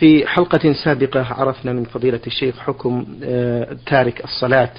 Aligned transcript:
في 0.00 0.26
حلقة 0.26 0.72
سابقة 0.84 1.20
عرفنا 1.20 1.72
من 1.72 1.84
فضيلة 1.84 2.20
الشيخ 2.26 2.58
حكم 2.58 3.06
آه، 3.24 3.76
تارك 3.86 4.24
الصلاة 4.24 4.70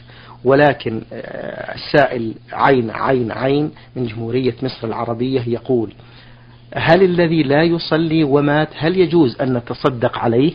ولكن 0.44 1.02
آه، 1.14 1.76
السائل 1.76 2.34
عين 2.52 2.92
عين 2.92 3.32
عين 3.32 3.72
من 3.96 4.06
جمهورية 4.06 4.56
مصر 4.64 4.88
العربية 4.88 5.42
يقول 5.48 5.94
هل 6.76 7.04
الذي 7.04 7.44
لا 7.44 7.64
يصلي 7.64 8.24
ومات 8.24 8.70
هل 8.76 8.98
يجوز 8.98 9.42
أن 9.42 9.58
نتصدق 9.58 10.18
عليه؟ 10.18 10.54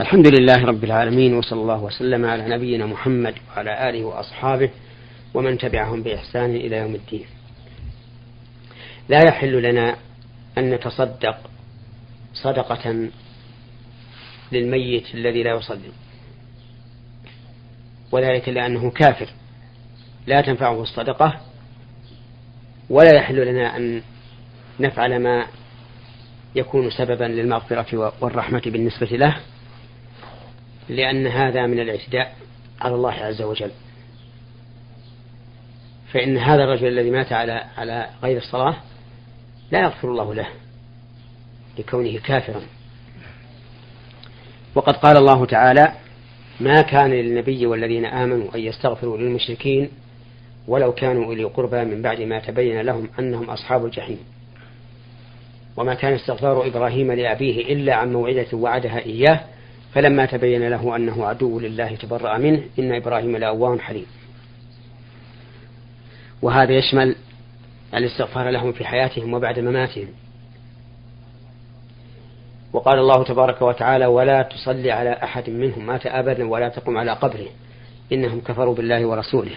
الحمد 0.00 0.26
لله 0.26 0.64
رب 0.64 0.84
العالمين 0.84 1.34
وصلى 1.34 1.60
الله 1.60 1.82
وسلم 1.82 2.24
على 2.24 2.56
نبينا 2.56 2.86
محمد 2.86 3.34
وعلى 3.48 3.90
آله 3.90 4.04
وأصحابه 4.04 4.70
ومن 5.34 5.58
تبعهم 5.58 6.02
بإحسان 6.02 6.56
إلى 6.56 6.76
يوم 6.76 6.94
الدين. 6.94 7.24
لا 9.08 9.18
يحل 9.28 9.62
لنا 9.62 9.96
أن 10.58 10.70
نتصدق 10.70 11.36
صدقة 12.34 13.08
للميت 14.52 15.14
الذي 15.14 15.42
لا 15.42 15.50
يصلي. 15.50 15.92
وذلك 18.12 18.48
لأنه 18.48 18.90
كافر. 18.90 19.28
لا 20.26 20.40
تنفعه 20.40 20.82
الصدقة 20.82 21.40
ولا 22.90 23.16
يحل 23.16 23.46
لنا 23.46 23.76
أن 23.76 24.02
نفعل 24.80 25.22
ما 25.22 25.46
يكون 26.54 26.90
سببا 26.90 27.24
للمغفرة 27.24 28.14
والرحمة 28.20 28.62
بالنسبة 28.66 29.06
له 29.06 29.36
لأن 30.88 31.26
هذا 31.26 31.66
من 31.66 31.80
الاعتداء 31.80 32.36
على 32.80 32.94
الله 32.94 33.12
عز 33.12 33.42
وجل. 33.42 33.70
فإن 36.12 36.38
هذا 36.38 36.64
الرجل 36.64 36.86
الذي 36.86 37.10
مات 37.10 37.32
على 37.32 37.64
على 37.76 38.10
غير 38.22 38.36
الصلاة 38.36 38.76
لا 39.70 39.80
يغفر 39.80 40.10
الله 40.10 40.34
له 40.34 40.48
لكونه 41.78 42.18
كافرا. 42.18 42.62
وقد 44.74 44.96
قال 44.96 45.16
الله 45.16 45.46
تعالى 45.46 45.92
ما 46.60 46.82
كان 46.82 47.10
للنبي 47.10 47.66
والذين 47.66 48.04
آمنوا 48.04 48.54
أن 48.54 48.60
يستغفروا 48.60 49.18
للمشركين 49.18 49.88
ولو 50.68 50.92
كانوا 50.92 51.24
أولي 51.24 51.44
قربى 51.44 51.84
من 51.84 52.02
بعد 52.02 52.20
ما 52.20 52.38
تبين 52.38 52.80
لهم 52.80 53.08
أنهم 53.18 53.50
أصحاب 53.50 53.84
الجحيم. 53.84 54.18
وما 55.76 55.94
كان 55.94 56.12
استغفار 56.12 56.66
إبراهيم 56.66 57.12
لأبيه 57.12 57.72
إلا 57.72 57.94
عن 57.94 58.12
موعدة 58.12 58.46
وعدها 58.52 58.98
إياه 58.98 59.40
فلما 59.94 60.26
تبين 60.26 60.68
له 60.68 60.96
أنه 60.96 61.26
عدو 61.26 61.60
لله 61.60 61.96
تبرأ 61.96 62.38
منه 62.38 62.62
إن 62.78 62.92
إبراهيم 62.94 63.36
لأواه 63.36 63.78
حليم. 63.78 64.06
وهذا 66.42 66.72
يشمل 66.72 67.16
الاستغفار 67.94 68.50
لهم 68.50 68.72
في 68.72 68.84
حياتهم 68.84 69.34
وبعد 69.34 69.58
مماتهم. 69.58 70.08
وقال 72.72 72.98
الله 72.98 73.24
تبارك 73.24 73.62
وتعالى 73.62 74.06
ولا 74.06 74.42
تصلي 74.42 74.90
على 74.90 75.12
أحد 75.12 75.50
منهم 75.50 75.86
مات 75.86 76.06
أبدا 76.06 76.50
ولا 76.50 76.68
تقم 76.68 76.98
على 76.98 77.12
قبره. 77.12 77.48
إنهم 78.12 78.40
كفروا 78.40 78.74
بالله 78.74 79.06
ورسوله. 79.06 79.56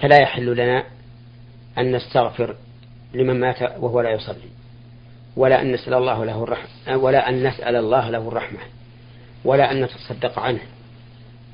فلا 0.00 0.22
يحل 0.22 0.56
لنا 0.56 0.84
أن 1.78 1.96
نستغفر 1.96 2.56
لمن 3.14 3.40
مات 3.40 3.62
وهو 3.62 4.00
لا 4.00 4.10
يصلي. 4.10 4.50
ولا 5.36 5.62
أن 5.62 5.72
نسأل 5.72 5.94
الله 5.94 6.24
له 6.24 6.42
الرحمة 6.42 6.96
ولا 6.96 7.28
أن 7.28 7.46
نسأل 7.46 7.76
الله 7.76 8.10
له 8.10 8.28
الرحمة. 8.28 8.60
ولا 9.44 9.72
أن 9.72 9.84
نتصدق 9.84 10.38
عنه. 10.38 10.60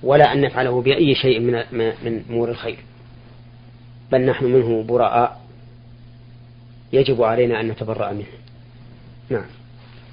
ولا 0.02 0.32
أن 0.32 0.40
نفعله 0.40 0.82
بأي 0.82 1.14
شيء 1.14 1.40
من 1.40 1.52
من 2.02 2.24
أمور 2.30 2.50
الخير. 2.50 2.78
بل 4.12 4.20
نحن 4.20 4.44
منه 4.44 4.82
براء 4.82 5.41
يجب 6.92 7.22
علينا 7.22 7.60
أن 7.60 7.68
نتبرأ 7.68 8.12
منه. 8.12 8.26
نعم. 9.30 9.46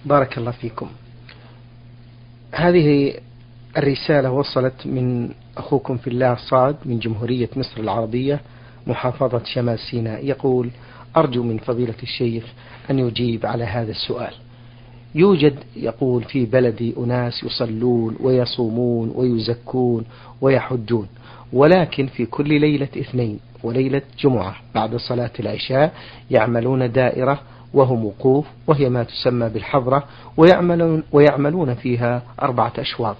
بارك 0.06 0.38
الله 0.38 0.52
فيكم. 0.52 0.90
هذه 2.52 3.14
الرسالة 3.78 4.32
وصلت 4.32 4.88
من 4.88 5.30
أخوكم 5.58 5.98
في 5.98 6.08
الله 6.08 6.36
صاد 6.36 6.76
من 6.86 7.00
جمهورية 7.00 7.50
مصر 7.56 7.82
العربية 7.82 8.42
محافظة 8.88 9.44
شمال 9.44 9.80
سيناء. 9.80 10.26
يقول 10.26 10.70
أرجو 11.18 11.44
من 11.44 11.58
فضيلة 11.58 11.96
الشيخ 12.04 12.44
أن 12.90 13.00
يجيب 13.00 13.46
على 13.46 13.64
هذا 13.64 13.92
السؤال. 13.92 14.34
يوجد 15.16 15.56
يقول 15.76 16.24
في 16.24 16.46
بلدي 16.46 16.94
أناس 16.98 17.44
يصلون 17.44 18.16
ويصومون 18.20 19.12
ويزكون 19.16 20.06
ويحجون. 20.42 21.08
ولكن 21.54 22.08
في 22.08 22.26
كل 22.26 22.60
ليلة 22.62 22.88
اثنين 22.98 23.40
وليلة 23.64 24.02
جمعة 24.20 24.56
بعد 24.76 24.96
صلاة 24.96 25.32
العشاء 25.40 25.94
يعملون 26.32 26.92
دائرة 26.92 27.40
وهم 27.74 28.06
وقوف 28.06 28.46
وهي 28.68 28.90
ما 28.90 29.04
تسمى 29.04 29.50
بالحضرة 29.50 30.04
ويعملون, 30.38 31.04
ويعملون 31.12 31.74
فيها 31.74 32.22
أربعة 32.42 32.74
أشواط 32.78 33.16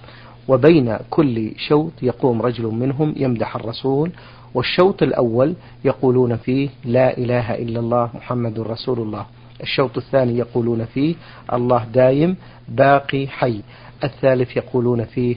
وبين 0.48 0.96
كل 1.10 1.52
شوط 1.68 1.92
يقوم 2.02 2.42
رجل 2.42 2.64
منهم 2.66 3.14
يمدح 3.16 3.56
الرسول 3.56 4.10
والشوط 4.54 5.02
الأول 5.02 5.54
يقولون 5.84 6.36
فيه 6.36 6.68
لا 6.84 7.18
إله 7.18 7.54
إلا 7.54 7.80
الله 7.80 8.10
محمد 8.14 8.60
رسول 8.60 8.98
الله 8.98 9.26
الشوط 9.62 9.96
الثاني 9.96 10.38
يقولون 10.38 10.84
فيه 10.84 11.14
الله 11.52 11.84
دايم 11.84 12.36
باقي 12.68 13.26
حي. 13.26 13.60
الثالث 14.04 14.56
يقولون 14.56 15.04
فيه 15.04 15.36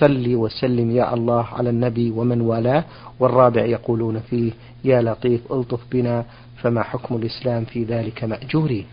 صل 0.00 0.34
وسلم 0.34 0.90
يا 0.90 1.14
الله 1.14 1.46
على 1.52 1.70
النبي 1.70 2.10
ومن 2.10 2.40
والاه. 2.40 2.84
والرابع 3.20 3.64
يقولون 3.64 4.20
فيه 4.20 4.52
يا 4.84 5.02
لطيف 5.02 5.52
ألطف 5.52 5.80
بنا 5.92 6.24
فما 6.56 6.82
حكم 6.82 7.16
الإسلام 7.16 7.64
في 7.64 7.84
ذلك 7.84 8.24
مأجورين 8.24 8.86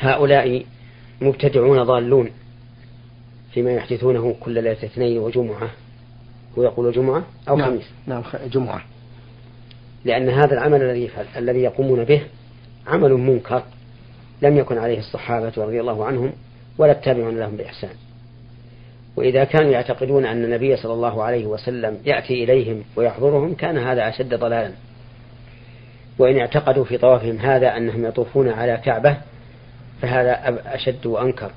هؤلاء 0.00 0.64
مبتدعون 1.20 1.82
ضالون 1.82 2.30
فيما 3.52 3.72
يحدثونه 3.72 4.34
كل 4.40 4.54
ليلة 4.54 4.72
اثنين 4.72 5.18
وجمعة. 5.18 5.70
ويقول 6.56 6.92
جمعة 6.92 7.22
أو 7.48 7.56
نعم. 7.56 7.70
خميس؟ 7.70 7.84
نعم 8.06 8.22
جمعة. 8.52 8.82
لأن 10.04 10.28
هذا 10.28 10.54
العمل 10.54 10.82
الذي 10.82 11.10
الذي 11.36 11.58
يقومون 11.58 12.04
به 12.04 12.22
عمل 12.90 13.12
منكر 13.12 13.62
لم 14.42 14.56
يكن 14.56 14.78
عليه 14.78 14.98
الصحابة 14.98 15.52
رضي 15.56 15.80
الله 15.80 16.04
عنهم 16.04 16.32
ولا 16.78 16.92
التابعون 16.92 17.38
لهم 17.38 17.56
بإحسان. 17.56 17.94
وإذا 19.16 19.44
كانوا 19.44 19.70
يعتقدون 19.70 20.26
أن 20.26 20.44
النبي 20.44 20.76
صلى 20.76 20.92
الله 20.92 21.22
عليه 21.22 21.46
وسلم 21.46 21.98
يأتي 22.04 22.44
إليهم 22.44 22.84
ويحضرهم 22.96 23.54
كان 23.54 23.78
هذا 23.78 24.08
أشد 24.08 24.34
ضلالا. 24.34 24.72
وإن 26.18 26.38
اعتقدوا 26.38 26.84
في 26.84 26.98
طوافهم 26.98 27.36
هذا 27.36 27.76
أنهم 27.76 28.04
يطوفون 28.04 28.48
على 28.48 28.76
كعبة 28.76 29.16
فهذا 30.02 30.60
أشد 30.74 31.06
وأنكر. 31.06 31.50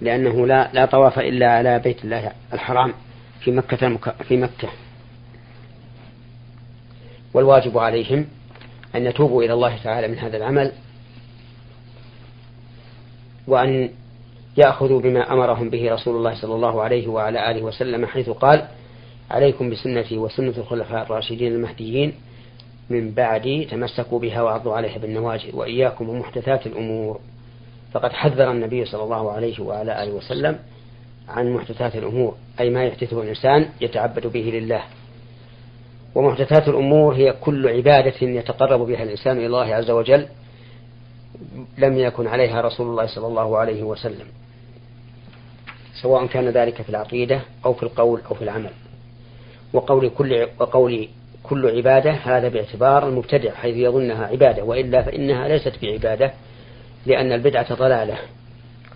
لأنه 0.00 0.46
لا 0.46 0.70
لا 0.72 0.86
طواف 0.86 1.18
إلا 1.18 1.50
على 1.50 1.78
بيت 1.78 2.04
الله 2.04 2.32
الحرام 2.52 2.92
في 3.40 3.50
مكة 3.50 3.96
في 4.28 4.36
مكة. 4.36 4.68
والواجب 7.34 7.78
عليهم 7.78 8.26
أن 8.96 9.06
يتوبوا 9.06 9.42
إلى 9.42 9.52
الله 9.52 9.76
تعالى 9.84 10.08
من 10.08 10.18
هذا 10.18 10.36
العمل 10.36 10.72
وأن 13.46 13.90
يأخذوا 14.56 15.00
بما 15.00 15.32
أمرهم 15.32 15.70
به 15.70 15.92
رسول 15.92 16.16
الله 16.16 16.34
صلى 16.34 16.54
الله 16.54 16.82
عليه 16.82 17.08
وعلى 17.08 17.50
آله 17.50 17.62
وسلم 17.62 18.06
حيث 18.06 18.30
قال 18.30 18.68
عليكم 19.30 19.70
بسنتي 19.70 20.18
وسنة 20.18 20.54
الخلفاء 20.58 21.02
الراشدين 21.02 21.52
المهديين 21.52 22.14
من 22.90 23.10
بعدي 23.10 23.64
تمسكوا 23.64 24.18
بها 24.18 24.42
وعضوا 24.42 24.74
عليها 24.74 24.98
بالنواجذ 24.98 25.56
وإياكم 25.56 26.08
ومحدثات 26.08 26.66
الأمور. 26.66 27.20
فقد 27.92 28.12
حذر 28.12 28.50
النبي 28.50 28.84
صلى 28.84 29.02
الله 29.02 29.32
عليه 29.32 29.60
وعلى 29.60 30.02
آله 30.02 30.12
وسلم 30.12 30.58
عن 31.28 31.52
محدثات 31.52 31.96
الأمور 31.96 32.34
أي 32.60 32.70
ما 32.70 32.84
يحدثه 32.84 33.22
الإنسان 33.22 33.68
يتعبد 33.80 34.26
به 34.26 34.40
لله. 34.40 34.82
ومحدثات 36.16 36.68
الأمور 36.68 37.14
هي 37.14 37.32
كل 37.32 37.68
عبادة 37.68 38.14
يتقرب 38.22 38.80
بها 38.80 39.02
الإنسان 39.02 39.36
إلى 39.36 39.46
الله 39.46 39.74
عز 39.74 39.90
وجل 39.90 40.26
لم 41.78 41.98
يكن 41.98 42.26
عليها 42.26 42.60
رسول 42.60 42.86
الله 42.86 43.06
صلى 43.06 43.26
الله 43.26 43.58
عليه 43.58 43.82
وسلم 43.82 44.26
سواء 46.02 46.26
كان 46.26 46.48
ذلك 46.48 46.82
في 46.82 46.88
العقيدة 46.88 47.40
أو 47.64 47.74
في 47.74 47.82
القول 47.82 48.20
أو 48.30 48.34
في 48.34 48.44
العمل. 48.44 48.70
وقول 49.72 50.08
كل 50.08 50.48
وقول 50.58 51.08
كل 51.42 51.76
عبادة 51.76 52.12
هذا 52.12 52.48
باعتبار 52.48 53.08
المبتدع 53.08 53.54
حيث 53.54 53.76
يظنها 53.76 54.26
عبادة 54.26 54.64
وإلا 54.64 55.02
فإنها 55.02 55.48
ليست 55.48 55.72
بعبادة 55.82 56.32
لأن 57.06 57.32
البدعة 57.32 57.74
ضلالة 57.74 58.18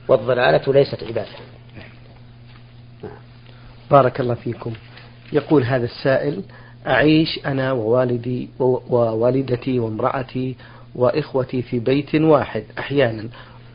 والضلالة 0.09 0.73
ليست 0.73 1.05
عبادة. 1.05 1.37
بارك 3.91 4.21
الله 4.21 4.35
فيكم. 4.35 4.73
يقول 5.33 5.63
هذا 5.63 5.85
السائل 5.85 6.43
أعيش 6.87 7.41
أنا 7.47 7.73
ووالدي 7.73 8.49
ووالدتي 8.59 9.79
وامرأتي 9.79 10.57
وإخوتي 10.95 11.63
في 11.63 11.79
بيت 11.79 12.15
واحد. 12.15 12.65
أحيانا 12.79 13.29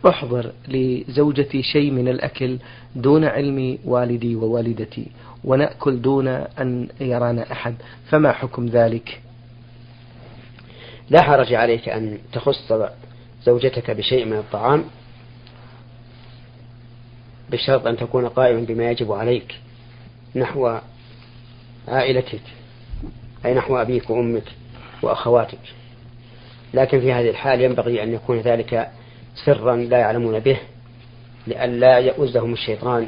أحضر 0.07 0.52
لزوجتي 0.68 1.63
شيء 1.63 1.92
من 1.92 2.07
الأكل 2.07 2.57
دون 2.96 3.25
علم 3.25 3.78
والدي 3.86 4.36
ووالدتي 4.36 5.07
ونأكل 5.44 6.02
دون 6.02 6.28
أن 6.28 6.88
يرانا 7.02 7.52
أحد. 7.52 7.75
فما 8.10 8.31
حكم 8.31 8.66
ذلك؟ 8.66 9.22
لا 11.10 11.22
حرج 11.22 11.54
عليك 11.54 11.90
أن 11.90 12.18
تخص 12.34 12.74
زوجتك 13.44 13.92
بشيء 13.92 14.25
من 14.25 14.38
الطعام 14.38 14.84
بشرط 17.51 17.88
أن 17.88 17.98
تكون 17.98 18.28
قائما 18.28 18.60
بما 18.60 18.92
يجب 18.92 19.12
عليك 19.12 19.56
نحو 20.36 20.78
عائلتك. 21.88 22.42
أي 23.46 23.54
نحو 23.54 23.78
أبيك 23.78 24.10
وأمك 24.10 24.44
وأخواتك. 25.02 25.60
لكن 26.74 27.00
في 27.00 27.14
هذه 27.14 27.30
الحال 27.30 27.62
ينبغي 27.62 28.04
أن 28.04 28.14
يكون 28.14 28.40
ذلك 28.40 28.92
سرا 29.46 29.76
لا 29.76 29.98
يعلمون 29.98 30.40
به 30.40 30.58
لئلا 31.48 31.98
يؤزهم 31.98 32.54
الشيطان 32.54 33.08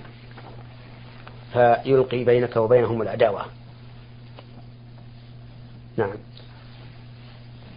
فيلقي 1.54 2.24
بينك 2.24 2.56
وبينهم 2.56 3.02
العداوة. 3.02 3.46
نعم. 5.98 6.18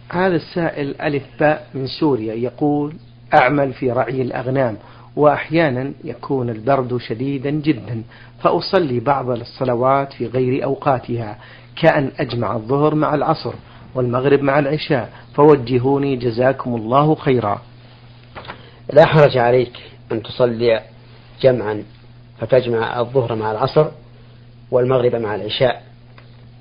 هذا 0.09 0.35
السائل 0.35 1.01
ألف 1.01 1.23
باء 1.39 1.67
من 1.73 1.87
سوريا 1.87 2.33
يقول 2.33 2.93
أعمل 3.33 3.73
في 3.73 3.91
رعي 3.91 4.21
الأغنام 4.21 4.77
وأحيانا 5.15 5.93
يكون 6.03 6.49
البرد 6.49 6.97
شديدا 6.97 7.49
جدا 7.49 8.03
فأصلي 8.41 8.99
بعض 8.99 9.29
الصلوات 9.29 10.13
في 10.13 10.27
غير 10.27 10.63
أوقاتها. 10.63 11.37
كأن 11.75 12.11
أجمع 12.19 12.55
الظهر 12.55 12.95
مع 12.95 13.15
العصر 13.15 13.53
والمغرب 13.95 14.41
مع 14.41 14.59
العشاء 14.59 15.09
فوجهوني 15.33 16.15
جزاكم 16.15 16.75
الله 16.75 17.15
خيرا. 17.15 17.61
لا 18.93 19.05
حرج 19.05 19.37
عليك 19.37 19.73
أن 20.11 20.23
تصلي 20.23 20.81
جمعا 21.41 21.83
فتجمع 22.39 22.99
الظهر 22.99 23.35
مع 23.35 23.51
العصر 23.51 23.87
والمغرب 24.71 25.15
مع 25.15 25.35
العشاء. 25.35 25.83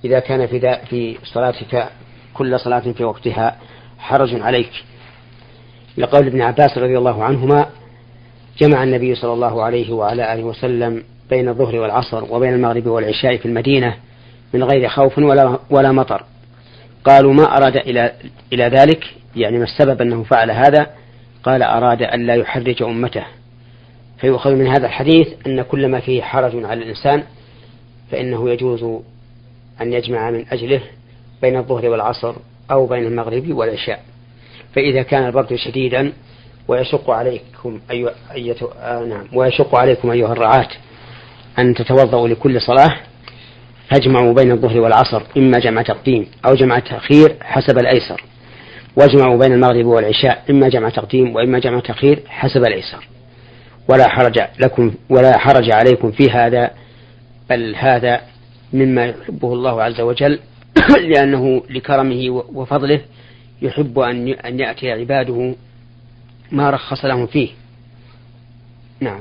إذا 0.05 0.19
كان 0.19 0.47
في 0.47 0.79
في 0.91 1.19
صلاتك 1.25 1.89
كل 2.35 2.61
صلاة 2.61 2.93
في 2.93 3.05
وقتها 3.05 3.57
حرج 3.99 4.41
عليك. 4.41 4.85
لقول 5.99 6.27
ابن 6.27 6.43
عباس 6.43 6.79
رضي 6.79 6.99
الله 6.99 7.25
عنهما 7.25 7.67
جمع 8.59 8.83
النبي 8.83 9.15
صلى 9.15 9.33
الله 9.33 9.63
عليه 9.63 9.93
وعلى 9.93 10.35
آله 10.35 10.45
وسلم 10.45 11.03
بين 11.31 11.49
الظهر 11.49 11.77
والعصر 11.77 12.35
وبين 12.35 12.55
المغرب 12.55 12.87
والعشاء 12.87 13.37
في 13.37 13.47
المدينة 13.47 13.97
من 14.55 14.65
غير 14.65 14.89
خوف 14.89 15.19
ولا 15.19 15.59
ولا 15.71 15.93
مطر. 15.93 16.25
قالوا 17.05 17.33
ما 17.33 17.57
أراد 17.57 17.77
إلى 17.77 18.13
إلى 18.53 18.65
ذلك 18.65 19.05
يعني 19.37 19.59
ما 19.59 19.65
السبب 19.65 20.03
أنه 20.03 20.23
فعل 20.23 20.51
هذا؟ 20.51 20.87
قال 21.43 21.63
أراد 21.63 22.03
أن 22.03 22.27
لا 22.27 22.35
يحرج 22.35 22.83
أمته. 22.83 23.25
فيؤخذ 24.19 24.55
من 24.55 24.67
هذا 24.67 24.87
الحديث 24.87 25.29
أن 25.47 25.63
كل 25.63 25.89
ما 25.89 26.01
فيه 26.01 26.23
حرج 26.23 26.65
على 26.65 26.83
الإنسان 26.83 27.23
فإنه 28.11 28.51
يجوز 28.51 28.83
أن 29.81 29.93
يجمع 29.93 30.31
من 30.31 30.45
أجله 30.53 30.81
بين 31.43 31.57
الظهر 31.57 31.89
والعصر 31.89 32.35
أو 32.71 32.87
بين 32.87 33.07
المغرب 33.07 33.51
والعشاء. 33.51 34.03
فإذا 34.75 35.03
كان 35.03 35.27
البرد 35.27 35.55
شديدا 35.55 36.13
ويشق 36.69 37.11
عليكم 37.11 37.81
أي 37.91 38.11
أية 38.33 38.57
آه 38.81 39.05
نعم 39.05 39.27
ويشق 39.33 39.75
عليكم 39.75 40.11
أيها 40.11 40.33
الرعاة 40.33 40.69
أن 41.59 41.75
تتوضأوا 41.75 42.29
لكل 42.29 42.61
صلاة 42.61 42.97
فاجمعوا 43.91 44.35
بين 44.35 44.53
الظهر 44.53 44.81
والعصر 44.81 45.23
إما 45.37 45.59
جمع 45.59 45.83
تقديم 45.83 46.27
أو 46.47 46.55
جمع 46.55 46.79
تأخير 46.79 47.37
حسب 47.43 47.79
الأيسر. 47.79 48.25
واجمعوا 48.97 49.39
بين 49.39 49.53
المغرب 49.53 49.87
والعشاء 49.87 50.45
إما 50.51 50.69
جمع 50.69 50.89
تقديم 50.89 51.35
وإما 51.37 51.59
جمع 51.59 51.81
تأخير 51.81 52.23
حسب 52.29 52.65
الأيسر. 52.65 53.09
ولا 53.89 54.09
حرج 54.09 54.39
لكم 54.59 54.95
ولا 55.09 55.39
حرج 55.39 55.71
عليكم 55.71 56.11
في 56.11 56.31
هذا 56.31 56.71
بل 57.51 57.75
هذا 57.77 58.21
مما 58.73 59.07
يحبه 59.07 59.53
الله 59.53 59.83
عز 59.83 60.01
وجل 60.01 60.39
لأنه 61.11 61.63
لكرمه 61.71 62.31
وفضله 62.31 63.01
يحب 63.63 63.99
أن 63.99 64.29
أن 64.29 64.61
يأتي 64.61 64.93
عباده 64.93 65.55
ما 66.53 66.71
رخص 66.71 67.05
لهم 67.05 67.27
فيه. 67.27 67.49
نعم. 69.01 69.21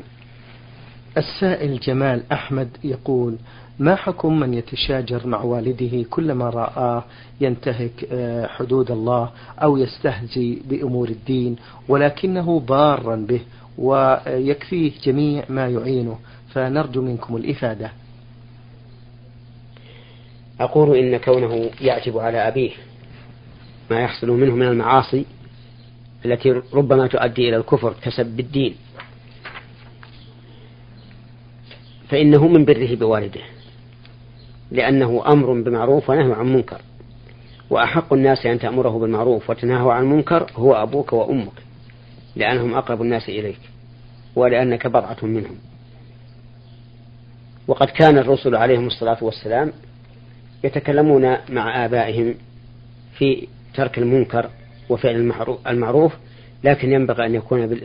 السائل 1.18 1.80
جمال 1.80 2.24
أحمد 2.32 2.78
يقول 2.84 3.38
ما 3.80 3.96
حكم 3.96 4.40
من 4.40 4.54
يتشاجر 4.54 5.28
مع 5.28 5.42
والده 5.42 6.06
كلما 6.10 6.50
رآه 6.50 7.04
ينتهك 7.42 8.08
آه، 8.12 8.48
حدود 8.48 8.92
الله 8.92 9.32
أو 9.60 9.78
يستهزي 9.78 10.62
بأمور 10.70 11.10
الدين 11.10 11.56
ولكنه 11.88 12.60
بارا 12.60 13.16
به 13.16 13.42
ويكفيه 13.78 14.92
جميع 15.04 15.44
ما 15.50 15.68
يعينه؟ 15.68 16.20
فنرجو 16.54 17.02
منكم 17.02 17.36
الإفادة. 17.36 17.92
أقول 20.60 20.98
إن 20.98 21.18
كونه 21.18 21.70
يعتب 21.82 22.18
على 22.18 22.48
أبيه 22.48 22.72
ما 23.92 24.00
يحصل 24.02 24.28
منه 24.28 24.56
من 24.56 24.68
المعاصي 24.68 25.26
التي 26.26 26.62
ربما 26.74 27.08
تؤدي 27.08 27.50
إلى 27.50 27.58
الكفر 27.58 27.94
كسب 28.02 28.40
الدين 28.40 28.76
فإنه 32.10 32.48
من 32.48 32.66
بره 32.66 32.96
بوالده. 32.96 33.42
لأنه 34.72 35.24
أمر 35.28 35.62
بمعروف 35.62 36.10
ونهي 36.10 36.34
عن 36.34 36.54
منكر 36.54 36.82
وأحق 37.70 38.14
الناس 38.14 38.46
أن 38.46 38.60
تأمره 38.60 39.00
بالمعروف 39.00 39.50
وتنهى 39.50 39.92
عن 39.92 40.04
المنكر 40.04 40.52
هو 40.56 40.74
أبوك 40.74 41.14
وأمك 41.14 41.54
لأنهم 42.36 42.74
أقرب 42.74 43.02
الناس 43.02 43.30
إليك 43.30 43.60
ولأنك 44.36 44.88
بضعة 44.88 45.18
منهم. 45.24 45.56
وقد 47.68 47.88
كان 47.88 48.18
الرسل 48.18 48.56
عليهم 48.56 48.88
الصلاة 48.88 49.18
والسلام 49.22 49.74
يتكلمون 50.64 51.38
مع 51.50 51.86
آبائهم 51.86 52.36
في 53.18 53.48
ترك 53.74 53.98
المنكر 53.98 54.50
وفعل 54.90 55.32
المعروف 55.68 56.14
لكن 56.64 56.92
ينبغي 56.92 57.26
أن 57.26 57.36
يكون 57.36 57.80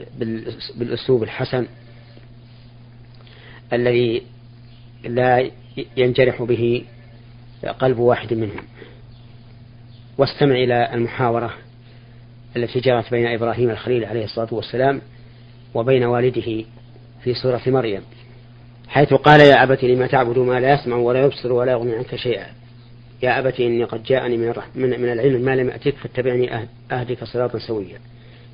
بالأسلوب 0.77 1.23
الحسن 1.23 1.67
الذي 3.73 4.23
لا 5.07 5.51
ينجرح 5.97 6.43
به 6.43 6.85
قلب 7.79 7.99
واحد 7.99 8.35
منهم. 8.35 8.65
واستمع 10.19 10.55
إلى 10.55 10.95
المحاورة 10.95 11.55
التي 12.57 12.81
جرت 12.81 13.11
بين 13.11 13.27
إبراهيم 13.27 13.71
الخليل 13.71 14.05
عليه 14.05 14.25
الصلاة 14.25 14.55
والسلام 14.55 15.01
وبين 15.75 16.05
والده 16.05 16.65
في 17.25 17.35
سورة 17.35 17.63
مريم 17.67 18.03
حيث 18.89 19.15
قال 19.15 19.41
يا 19.41 19.63
أبت 19.63 19.85
لما 19.85 20.07
تعبد 20.07 20.39
ما 20.39 20.61
لا 20.61 20.75
يسمع 20.75 20.97
ولا 20.97 21.25
يبصر 21.25 21.53
ولا 21.53 21.73
يغني 21.73 21.95
عنك 21.95 22.17
شيئا؟ 22.17 22.47
يا 23.23 23.39
أبت 23.39 23.61
إني 23.61 23.85
قد 23.85 24.03
جاءني 24.03 24.37
من, 24.37 24.53
من, 24.75 25.01
من 25.01 25.13
العلم 25.13 25.41
ما 25.41 25.57
لم 25.57 25.69
يأتك 25.69 25.97
فاتبعني 25.97 26.69
أهدك 26.93 27.25
صراطا 27.25 27.59
سويا. 27.59 27.99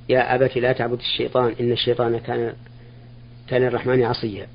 يا 0.09 0.35
أبت 0.35 0.57
لا 0.59 0.73
تعبد 0.73 0.99
الشيطان 0.99 1.55
إن 1.61 1.73
الشيطان 1.73 2.19
كان 2.19 2.53
كان 3.49 3.63
الرحمن 3.63 4.03
عصيا. 4.03 4.47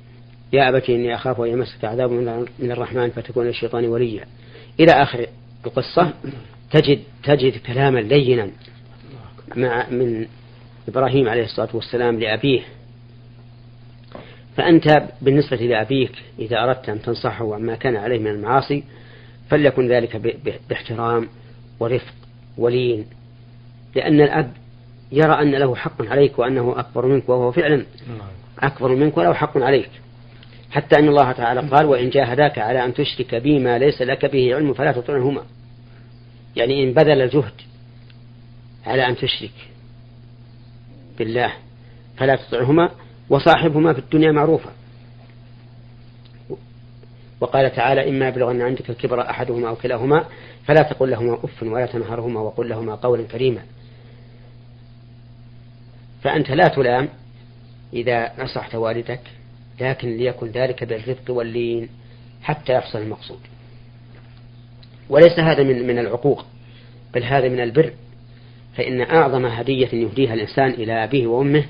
يا 0.52 0.68
أبت 0.68 0.90
إني 0.90 1.14
أخاف 1.14 1.40
أن 1.40 1.48
يمسك 1.48 1.84
عذاب 1.84 2.10
من 2.58 2.70
الرحمن 2.72 3.10
فتكون 3.10 3.48
الشيطان 3.48 3.84
وليا. 3.84 4.24
إلى 4.80 4.92
آخر 4.92 5.26
القصة 5.66 6.12
تجد 6.70 7.00
تجد 7.24 7.56
كلاما 7.56 7.98
لينا 7.98 8.50
مع 9.56 9.90
من 9.90 10.26
إبراهيم 10.88 11.28
عليه 11.28 11.44
الصلاة 11.44 11.68
والسلام 11.74 12.20
لأبيه. 12.20 12.62
فأنت 14.56 15.02
بالنسبة 15.22 15.56
لأبيك 15.56 16.12
إذا 16.38 16.64
أردت 16.64 16.88
أن 16.88 17.02
تنصحه 17.02 17.54
عما 17.54 17.74
كان 17.74 17.96
عليه 17.96 18.18
من 18.18 18.26
المعاصي 18.30 18.84
فليكن 19.50 19.88
ذلك 19.88 20.36
باحترام 20.68 21.28
ورفق 21.80 22.14
ولين. 22.58 23.06
لأن 23.94 24.20
الأب 24.20 24.52
يرى 25.12 25.32
أن 25.42 25.50
له 25.50 25.74
حق 25.74 26.02
عليك 26.02 26.38
وأنه 26.38 26.74
أكبر 26.78 27.06
منك 27.06 27.28
وهو 27.28 27.52
فعلا. 27.52 27.86
أكبر 28.58 28.94
منك 28.94 29.16
وله 29.16 29.32
حق 29.32 29.58
عليك. 29.58 29.90
حتى 30.70 30.98
أن 30.98 31.08
الله 31.08 31.32
تعالى 31.32 31.60
قال 31.60 31.86
وإن 31.86 32.10
جاهداك 32.10 32.58
على 32.58 32.84
أن 32.84 32.94
تشرك 32.94 33.34
بي 33.34 33.58
ما 33.58 33.78
ليس 33.78 34.02
لك 34.02 34.26
به 34.26 34.54
علم 34.54 34.74
فلا 34.74 34.92
تطعنهما 34.92 35.42
يعني 36.56 36.84
إن 36.84 36.92
بذل 36.92 37.22
الجهد 37.22 37.60
على 38.86 39.08
أن 39.08 39.16
تشرك 39.16 39.52
بالله 41.18 41.52
فلا 42.16 42.36
تطعهما 42.36 42.90
وصاحبهما 43.30 43.92
في 43.92 43.98
الدنيا 43.98 44.32
معروفا. 44.32 44.70
وقال 47.40 47.74
تعالى 47.74 48.08
إما 48.08 48.28
يبلغن 48.28 48.62
عندك 48.62 48.90
الكبر 48.90 49.30
أحدهما 49.30 49.68
أو 49.68 49.76
كلاهما 49.76 50.24
فلا 50.64 50.82
تقل 50.82 51.10
لهما 51.10 51.34
أف 51.44 51.62
ولا 51.62 51.86
تنهرهما 51.86 52.40
وقل 52.40 52.68
لهما 52.68 52.94
قولا 52.94 53.22
كريما. 53.22 53.62
فأنت 56.22 56.50
لا 56.50 56.68
تلام 56.68 57.08
إذا 57.92 58.42
نصحت 58.42 58.74
والدك 58.74 59.20
لكن 59.80 60.16
ليكن 60.16 60.46
ذلك 60.46 60.84
بالرفق 60.84 61.30
واللين 61.30 61.88
حتى 62.42 62.72
يحصل 62.72 62.98
المقصود. 62.98 63.38
وليس 65.08 65.38
هذا 65.38 65.62
من 65.62 65.86
من 65.86 65.98
العقوق 65.98 66.46
بل 67.14 67.24
هذا 67.24 67.48
من 67.48 67.60
البر 67.60 67.92
فإن 68.76 69.00
أعظم 69.00 69.46
هدية 69.46 69.88
يهديها 69.94 70.34
الإنسان 70.34 70.70
إلى 70.70 71.04
أبيه 71.04 71.26
وأمه 71.26 71.64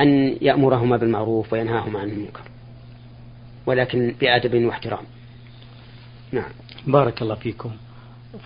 أن 0.00 0.36
يأمرهما 0.40 0.96
بالمعروف 0.96 1.52
وينهاهما 1.52 1.98
عن 1.98 2.10
المنكر 2.10 2.42
ولكن 3.66 4.14
بأدب 4.20 4.64
واحترام. 4.64 5.04
نعم. 6.32 6.50
بارك 6.86 7.22
الله 7.22 7.34
فيكم. 7.34 7.70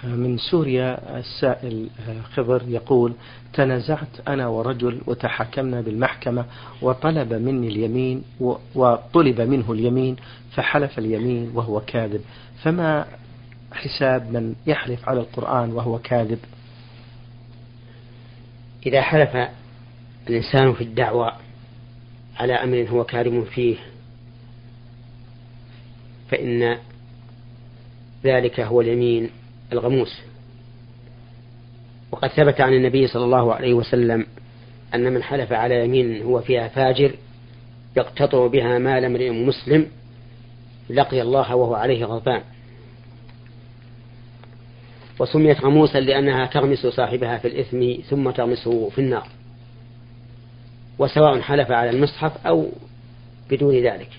من 0.04 0.38
سوريا 0.38 1.18
السائل 1.18 1.88
خضر 2.34 2.62
يقول 2.68 3.12
تنازعت 3.52 4.28
أنا 4.28 4.46
ورجل 4.46 5.00
وتحاكمنا 5.06 5.80
بالمحكمة 5.80 6.44
وطلب 6.82 7.32
مني 7.32 7.68
اليمين 7.68 8.22
وطلب 8.74 9.40
منه 9.40 9.72
اليمين 9.72 10.16
فحلف 10.52 10.98
اليمين 10.98 11.50
وهو 11.54 11.80
كاذب. 11.80 12.20
فما 12.62 13.06
حساب 13.72 14.32
من 14.32 14.54
يحلف 14.66 15.08
على 15.08 15.20
القرآن 15.20 15.72
وهو 15.72 15.98
كاذب؟ 15.98 16.38
إذا 18.86 19.02
حلف 19.02 19.48
الإنسان 20.28 20.72
في 20.72 20.84
الدعوة 20.84 21.32
على 22.36 22.52
أمر 22.54 22.88
هو 22.90 23.04
كاذب 23.04 23.44
فيه 23.44 23.76
فإن 26.30 26.78
ذلك 28.24 28.60
هو 28.60 28.80
اليمين. 28.80 29.30
الغموس. 29.72 30.20
وقد 32.12 32.28
ثبت 32.28 32.60
عن 32.60 32.72
النبي 32.72 33.06
صلى 33.06 33.24
الله 33.24 33.54
عليه 33.54 33.74
وسلم 33.74 34.26
أن 34.94 35.12
من 35.12 35.22
حلف 35.22 35.52
على 35.52 35.84
يمين 35.84 36.22
هو 36.22 36.40
فيها 36.40 36.68
فاجر 36.68 37.14
يقتطع 37.96 38.46
بها 38.46 38.78
مال 38.78 39.04
امرئ 39.04 39.30
مسلم 39.30 39.86
لقي 40.90 41.22
الله 41.22 41.54
وهو 41.54 41.74
عليه 41.74 42.04
غضبان. 42.04 42.42
وسميت 45.18 45.60
غموسا 45.60 46.00
لأنها 46.00 46.46
تغمس 46.46 46.86
صاحبها 46.86 47.38
في 47.38 47.48
الإثم 47.48 48.02
ثم 48.10 48.30
تغمسه 48.30 48.88
في 48.88 49.00
النار. 49.00 49.28
وسواء 50.98 51.40
حلف 51.40 51.70
على 51.70 51.90
المصحف 51.90 52.46
أو 52.46 52.68
بدون 53.50 53.74
ذلك. 53.74 54.10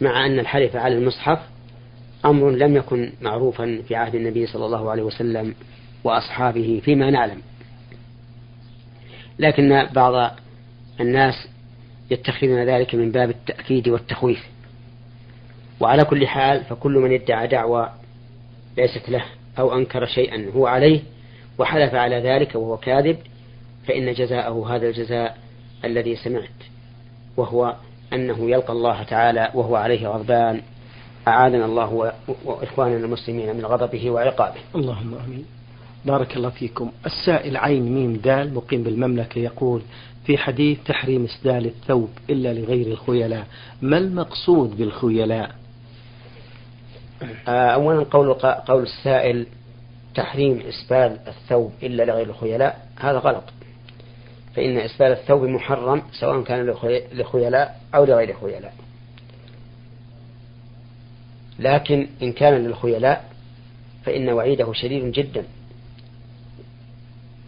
مع 0.00 0.26
أن 0.26 0.38
الحلف 0.38 0.76
على 0.76 0.94
المصحف 0.94 1.38
أمر 2.24 2.50
لم 2.50 2.76
يكن 2.76 3.12
معروفا 3.20 3.82
في 3.88 3.94
عهد 3.94 4.14
النبي 4.14 4.46
صلى 4.46 4.66
الله 4.66 4.90
عليه 4.90 5.02
وسلم 5.02 5.54
وأصحابه 6.04 6.80
فيما 6.84 7.10
نعلم. 7.10 7.42
لكن 9.38 9.86
بعض 9.92 10.36
الناس 11.00 11.48
يتخذون 12.10 12.64
ذلك 12.64 12.94
من 12.94 13.12
باب 13.12 13.30
التأكيد 13.30 13.88
والتخويف. 13.88 14.48
وعلى 15.80 16.04
كل 16.04 16.26
حال 16.26 16.64
فكل 16.64 16.92
من 16.92 17.12
ادعى 17.12 17.46
دعوى 17.46 17.92
ليست 18.76 19.08
له 19.08 19.24
أو 19.58 19.74
أنكر 19.74 20.06
شيئا 20.06 20.50
هو 20.54 20.66
عليه 20.66 21.00
وحلف 21.58 21.94
على 21.94 22.16
ذلك 22.16 22.54
وهو 22.54 22.76
كاذب 22.76 23.16
فإن 23.86 24.12
جزاءه 24.12 24.76
هذا 24.76 24.88
الجزاء 24.88 25.38
الذي 25.84 26.16
سمعت 26.16 26.48
وهو 27.36 27.74
أنه 28.12 28.50
يلقى 28.50 28.72
الله 28.72 29.02
تعالى 29.02 29.50
وهو 29.54 29.76
عليه 29.76 30.08
غضبان. 30.08 30.62
أعاذنا 31.28 31.64
الله 31.64 32.12
وإخواننا 32.44 32.96
المسلمين 32.96 33.56
من 33.56 33.66
غضبه 33.66 34.10
وعقابه. 34.10 34.60
اللهم 34.74 35.14
آمين. 35.14 35.44
بارك 36.04 36.36
الله 36.36 36.50
فيكم. 36.50 36.90
السائل 37.06 37.56
عين 37.56 37.94
ميم 37.94 38.16
دال 38.16 38.54
مقيم 38.54 38.82
بالمملكة 38.82 39.38
يقول 39.38 39.82
في 40.24 40.38
حديث 40.38 40.78
تحريم 40.86 41.24
إسدال 41.24 41.66
الثوب 41.66 42.10
إلا 42.30 42.52
لغير 42.52 42.86
الخيلاء 42.86 43.46
ما 43.82 43.98
المقصود 43.98 44.76
بالخيلاء؟ 44.76 45.54
آه، 47.48 47.50
أولا 47.50 48.04
قول, 48.04 48.32
قول 48.34 48.82
السائل 48.82 49.46
تحريم 50.14 50.62
إسبال 50.68 51.18
الثوب 51.26 51.72
إلا 51.82 52.02
لغير 52.02 52.26
الخيلاء 52.26 52.88
هذا 53.00 53.18
غلط. 53.18 53.44
فإن 54.56 54.78
إسبال 54.78 55.06
الثوب 55.06 55.42
محرم 55.42 56.02
سواء 56.20 56.42
كان 56.42 56.74
لخيلاء 57.12 57.80
أو 57.94 58.04
لغير 58.04 58.36
خيلاء. 58.40 58.74
لكن 61.58 62.06
إن 62.22 62.32
كان 62.32 62.54
للخيلاء 62.54 63.24
فإن 64.04 64.28
وعيده 64.28 64.72
شديد 64.72 65.12
جدا. 65.12 65.44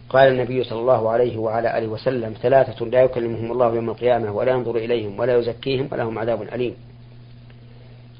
قال 0.09 0.31
النبي 0.31 0.63
صلى 0.63 0.79
الله 0.79 1.09
عليه 1.09 1.37
وعلى 1.37 1.77
آله 1.77 1.87
وسلم 1.87 2.33
ثلاثة 2.41 2.85
لا 2.85 3.01
يكلمهم 3.01 3.51
الله 3.51 3.75
يوم 3.75 3.89
القيامة 3.89 4.31
ولا 4.31 4.51
ينظر 4.51 4.75
إليهم 4.75 5.19
ولا 5.19 5.37
يزكيهم 5.37 5.87
ولهم 5.91 6.19
عذاب 6.19 6.41
أليم. 6.41 6.75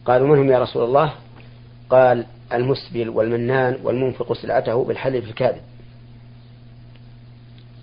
قالوا 0.06 0.28
من 0.28 0.38
هم 0.40 0.52
يا 0.52 0.60
رسول 0.60 0.84
الله؟ 0.84 1.14
قال 1.90 2.26
المسبل 2.54 3.10
والمنان 3.10 3.78
والمنفق 3.84 4.34
سلعته 4.34 4.84
بالحل 4.84 5.22
في 5.22 5.30
الكاذب. 5.30 5.62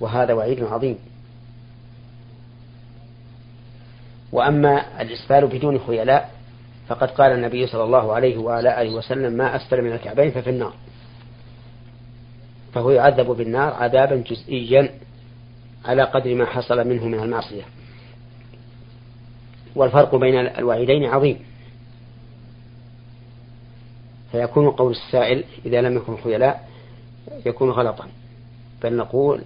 وهذا 0.00 0.34
وعيد 0.34 0.62
عظيم. 0.62 0.98
وأما 4.32 5.02
الإسفال 5.02 5.46
بدون 5.46 5.78
خيلاء 5.78 6.37
فقد 6.88 7.10
قال 7.10 7.32
النبي 7.32 7.66
صلى 7.66 7.84
الله 7.84 8.12
عليه 8.12 8.38
وعلى 8.38 8.82
آله 8.82 8.94
وسلم 8.94 9.32
ما 9.32 9.56
أسفل 9.56 9.82
من 9.82 9.92
الكعبين 9.92 10.30
ففي 10.30 10.50
النار. 10.50 10.74
فهو 12.74 12.90
يعذب 12.90 13.26
بالنار 13.26 13.72
عذابا 13.72 14.16
جزئيا 14.16 14.90
على 15.84 16.02
قدر 16.02 16.34
ما 16.34 16.46
حصل 16.46 16.88
منه 16.88 17.04
من 17.04 17.20
المعصية. 17.20 17.62
والفرق 19.76 20.14
بين 20.14 20.34
الوعيدين 20.34 21.04
عظيم. 21.04 21.38
فيكون 24.32 24.70
قول 24.70 24.90
السائل 24.90 25.44
إذا 25.66 25.80
لم 25.80 25.96
يكن 25.96 26.16
خيلاء 26.16 26.68
يكون 27.46 27.70
غلطا. 27.70 28.06
بل 28.82 28.96
نقول 28.96 29.42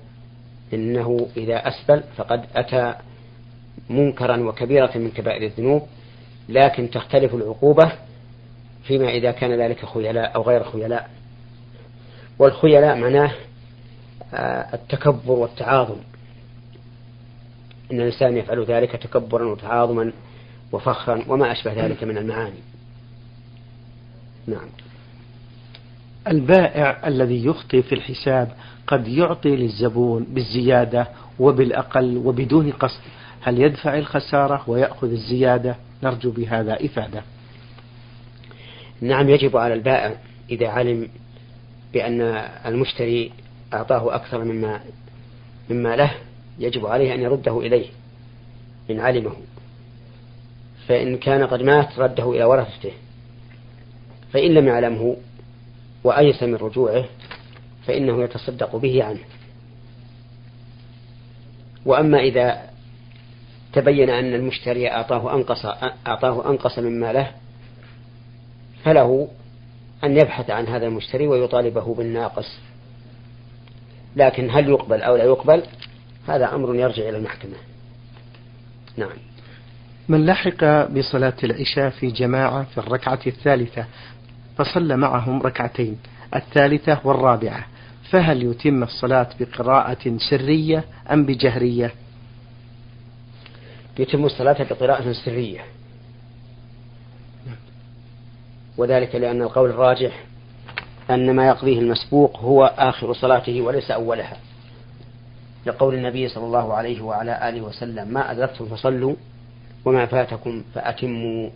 إنه 0.74 1.28
إذا 1.36 1.68
أسفل 1.68 2.02
فقد 2.16 2.44
أتى 2.56 2.94
منكرا 3.90 4.36
وكبيرة 4.36 4.98
من 4.98 5.10
كبائر 5.10 5.42
الذنوب 5.42 5.82
لكن 6.48 6.90
تختلف 6.90 7.34
العقوبة 7.34 7.92
فيما 8.84 9.08
إذا 9.08 9.30
كان 9.30 9.60
ذلك 9.60 9.84
خيلاء 9.84 10.34
أو 10.34 10.42
غير 10.42 10.64
خيلاء. 10.64 11.10
والخيلاء 12.38 12.96
معناه 12.98 13.32
آه، 14.34 14.74
التكبر 14.74 15.32
والتعاظم. 15.32 15.96
إن 17.92 18.00
الإنسان 18.00 18.36
يفعل 18.36 18.64
ذلك 18.64 18.90
تكبرا 18.96 19.44
وتعاظما 19.44 20.12
وفخرا 20.72 21.24
وما 21.28 21.52
أشبه 21.52 21.72
ذلك 21.72 22.04
من 22.04 22.18
المعاني. 22.18 22.62
نعم. 24.46 24.68
البائع 26.28 27.08
الذي 27.08 27.46
يخطي 27.46 27.82
في 27.82 27.94
الحساب 27.94 28.52
قد 28.86 29.08
يعطي 29.08 29.56
للزبون 29.56 30.24
بالزيادة 30.24 31.08
وبالأقل 31.38 32.16
وبدون 32.16 32.70
قصد. 32.70 33.00
هل 33.40 33.62
يدفع 33.62 33.98
الخسارة 33.98 34.64
ويأخذ 34.66 35.10
الزيادة؟ 35.10 35.76
نرجو 36.02 36.30
بهذا 36.30 36.84
إفادة. 36.84 37.22
نعم 39.00 39.28
يجب 39.28 39.56
على 39.56 39.74
البائع 39.74 40.16
إذا 40.50 40.68
علم 40.68 41.08
بأن 41.92 42.20
المشتري 42.66 43.32
أعطاه 43.74 44.14
أكثر 44.14 44.44
مما 44.44 44.80
مما 45.70 45.96
له 45.96 46.14
يجب 46.58 46.86
عليه 46.86 47.14
أن 47.14 47.20
يرده 47.20 47.60
إليه 47.60 47.86
إن 48.90 49.00
علمه. 49.00 49.36
فإن 50.88 51.16
كان 51.16 51.46
قد 51.46 51.62
مات 51.62 51.98
رده 51.98 52.30
إلى 52.30 52.44
ورثته. 52.44 52.92
فإن 54.32 54.54
لم 54.54 54.66
يعلمه 54.66 55.16
وأيس 56.04 56.42
من 56.42 56.54
رجوعه 56.54 57.04
فإنه 57.86 58.22
يتصدق 58.22 58.76
به 58.76 59.04
عنه. 59.04 59.20
وأما 61.86 62.18
إذا 62.18 62.71
تبين 63.72 64.10
أن 64.10 64.34
المشتري 64.34 64.90
أعطاه 64.90 65.34
أنقص 65.34 65.66
أعطاه 66.06 66.50
أنقص 66.50 66.78
مما 66.78 67.12
له 67.12 67.30
فله 68.84 69.28
أن 70.04 70.16
يبحث 70.16 70.50
عن 70.50 70.66
هذا 70.66 70.86
المشتري 70.86 71.26
ويطالبه 71.26 71.94
بالناقص. 71.94 72.58
لكن 74.16 74.50
هل 74.50 74.68
يقبل 74.68 75.02
أو 75.02 75.16
لا 75.16 75.24
يقبل؟ 75.24 75.62
هذا 76.28 76.54
أمر 76.54 76.74
يرجع 76.74 77.08
إلى 77.08 77.16
المحكمة. 77.16 77.56
نعم. 78.96 79.16
من 80.08 80.26
لحق 80.26 80.90
بصلاة 80.90 81.36
العشاء 81.44 81.90
في 81.90 82.06
جماعة 82.06 82.62
في 82.64 82.78
الركعة 82.78 83.20
الثالثة 83.26 83.84
فصلى 84.56 84.96
معهم 84.96 85.42
ركعتين 85.42 85.98
الثالثة 86.34 87.00
والرابعة. 87.04 87.66
فهل 88.10 88.42
يتم 88.42 88.82
الصلاة 88.82 89.28
بقراءة 89.40 90.16
سرية 90.30 90.84
أم 91.12 91.26
بجهرية؟ 91.26 91.92
يتم 93.98 94.24
الصلاة 94.24 94.62
بقراءة 94.70 95.12
سرية. 95.12 95.60
وذلك 98.76 99.14
لأن 99.14 99.42
القول 99.42 99.70
الراجح 99.70 100.24
أن 101.10 101.36
ما 101.36 101.46
يقضيه 101.46 101.78
المسبوق 101.78 102.36
هو 102.38 102.64
آخر 102.78 103.12
صلاته 103.12 103.60
وليس 103.60 103.90
أولها. 103.90 104.36
لقول 105.66 105.94
النبي 105.94 106.28
صلى 106.28 106.44
الله 106.44 106.74
عليه 106.74 107.02
وعلى 107.02 107.48
آله 107.48 107.60
وسلم 107.60 108.08
ما 108.08 108.30
أدركتم 108.30 108.66
فصلوا 108.66 109.14
وما 109.84 110.06
فاتكم 110.06 110.64
فأتموا. 110.74 111.50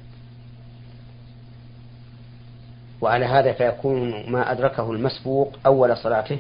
وعلى 3.00 3.24
هذا 3.24 3.52
فيكون 3.52 4.30
ما 4.30 4.52
أدركه 4.52 4.90
المسبوق 4.90 5.58
أول 5.66 5.96
صلاته 5.96 6.38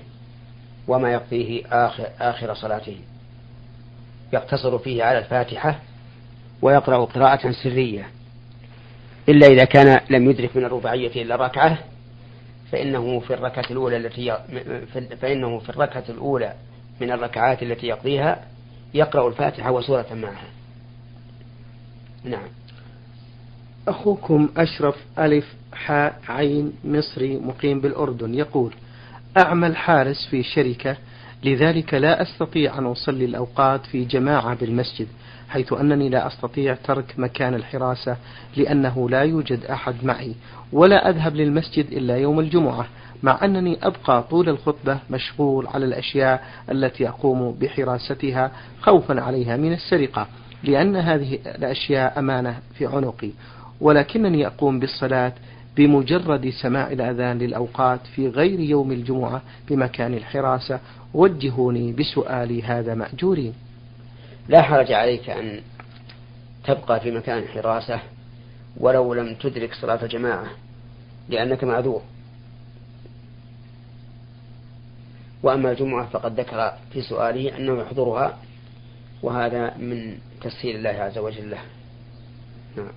وما 0.88 1.12
يقضيه 1.12 1.62
آخر, 1.66 2.08
آخر 2.20 2.54
صلاته. 2.54 2.98
يقتصر 4.32 4.78
فيه 4.78 5.04
على 5.04 5.18
الفاتحة 5.18 5.78
ويقرأ 6.62 7.04
قراءة 7.04 7.50
سرية. 7.50 8.06
إلا 9.28 9.46
إذا 9.46 9.64
كان 9.64 10.00
لم 10.10 10.30
يدرك 10.30 10.56
من 10.56 10.64
الرباعية 10.64 11.22
إلا 11.22 11.36
ركعة 11.36 11.78
فإنه 12.72 13.20
في 13.20 13.34
الركعة 13.34 13.64
الأولى 13.70 13.96
التي 13.96 14.38
فإنه 15.20 15.58
في 15.58 15.70
الركعة 15.70 16.04
الأولى 16.08 16.54
من 17.00 17.10
الركعات 17.10 17.62
التي 17.62 17.86
يقضيها 17.86 18.44
يقرأ 18.94 19.28
الفاتحة 19.28 19.70
وسورة 19.70 20.06
معها. 20.12 20.48
نعم. 22.24 22.48
أخوكم 23.88 24.48
أشرف 24.56 24.96
ألف 25.18 25.54
حاء 25.72 26.20
عين 26.28 26.72
مصري 26.84 27.36
مقيم 27.36 27.80
بالأردن 27.80 28.34
يقول 28.34 28.74
أعمل 29.36 29.76
حارس 29.76 30.26
في 30.30 30.42
شركة 30.42 30.96
لذلك 31.44 31.94
لا 31.94 32.22
أستطيع 32.22 32.78
أن 32.78 32.86
أصلي 32.86 33.24
الأوقات 33.24 33.86
في 33.86 34.04
جماعة 34.04 34.54
بالمسجد 34.54 35.06
حيث 35.48 35.72
أنني 35.72 36.08
لا 36.08 36.26
أستطيع 36.26 36.74
ترك 36.74 37.14
مكان 37.18 37.54
الحراسة 37.54 38.16
لأنه 38.56 39.10
لا 39.10 39.22
يوجد 39.22 39.64
أحد 39.64 39.94
معي 40.04 40.34
ولا 40.72 41.10
أذهب 41.10 41.36
للمسجد 41.36 41.86
إلا 41.92 42.16
يوم 42.16 42.40
الجمعة 42.40 42.86
مع 43.22 43.44
أنني 43.44 43.78
أبقى 43.82 44.22
طول 44.22 44.48
الخطبة 44.48 44.98
مشغول 45.10 45.66
على 45.66 45.84
الأشياء 45.84 46.44
التي 46.70 47.08
أقوم 47.08 47.52
بحراستها 47.60 48.50
خوفا 48.80 49.20
عليها 49.20 49.56
من 49.56 49.72
السرقة 49.72 50.26
لأن 50.64 50.96
هذه 50.96 51.38
الأشياء 51.46 52.18
أمانة 52.18 52.58
في 52.74 52.86
عنقي 52.86 53.30
ولكنني 53.80 54.46
أقوم 54.46 54.80
بالصلاة 54.80 55.32
بمجرد 55.76 56.48
سماع 56.62 56.92
الأذان 56.92 57.38
للأوقات 57.38 58.00
في 58.14 58.28
غير 58.28 58.60
يوم 58.60 58.92
الجمعة 58.92 59.42
بمكان 59.70 60.14
الحراسة 60.14 60.80
وجهوني 61.16 61.92
بسؤالي 61.92 62.62
هذا 62.62 62.94
مأجورين 62.94 63.54
لا 64.48 64.62
حرج 64.62 64.92
عليك 64.92 65.30
أن 65.30 65.60
تبقى 66.64 67.00
في 67.00 67.10
مكان 67.10 67.38
الحراسة 67.38 68.00
ولو 68.76 69.14
لم 69.14 69.34
تدرك 69.34 69.74
صلاة 69.74 70.02
الجماعة 70.04 70.46
لأنك 71.28 71.64
معذور. 71.64 72.02
وأما 75.42 75.70
الجمعة 75.70 76.08
فقد 76.08 76.40
ذكر 76.40 76.72
في 76.92 77.02
سؤاله 77.02 77.56
أنه 77.56 77.80
يحضرها 77.80 78.38
وهذا 79.22 79.76
من 79.76 80.18
تسهيل 80.40 80.76
الله 80.76 80.90
عز 80.90 81.18
وجل. 81.18 81.50
له 81.50 81.60
نعم. 82.76 82.92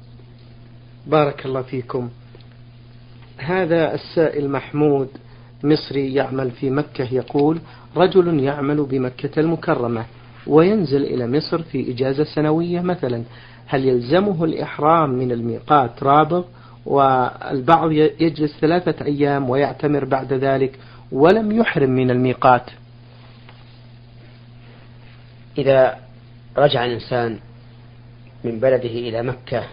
بارك 1.08 1.46
الله 1.46 1.62
فيكم. 1.62 2.10
هذا 3.38 3.94
السائل 3.94 4.50
محمود 4.50 5.10
مصري 5.64 6.14
يعمل 6.14 6.52
في 6.52 6.70
مكة 6.70 7.14
يقول 7.14 7.60
رجل 7.96 8.44
يعمل 8.44 8.84
بمكة 8.84 9.40
المكرمة 9.40 10.06
وينزل 10.48 11.04
إلى 11.04 11.28
مصر 11.28 11.62
في 11.62 11.92
إجازة 11.92 12.24
سنوية 12.24 12.82
مثلا. 12.82 13.24
هل 13.68 13.86
يلزمه 13.86 14.44
الإحرام 14.44 15.10
من 15.10 15.32
الميقات 15.32 16.04
رابغ 16.04 16.44
والبعض 16.86 17.92
يجلس 17.92 18.58
ثلاثة 18.62 19.06
أيام 19.06 19.50
ويعتمر 19.50 20.06
بعد 20.06 20.34
ذلك 20.34 20.80
ولم 21.12 21.52
يحرم 21.52 21.90
من 21.90 22.12
الميقات؟ 22.12 22.64
إذا 25.58 25.98
رجع 26.58 26.86
الإنسان 26.86 27.40
من 28.44 28.60
بلده 28.60 28.90
إلى 28.90 29.24
مكة 29.24 29.64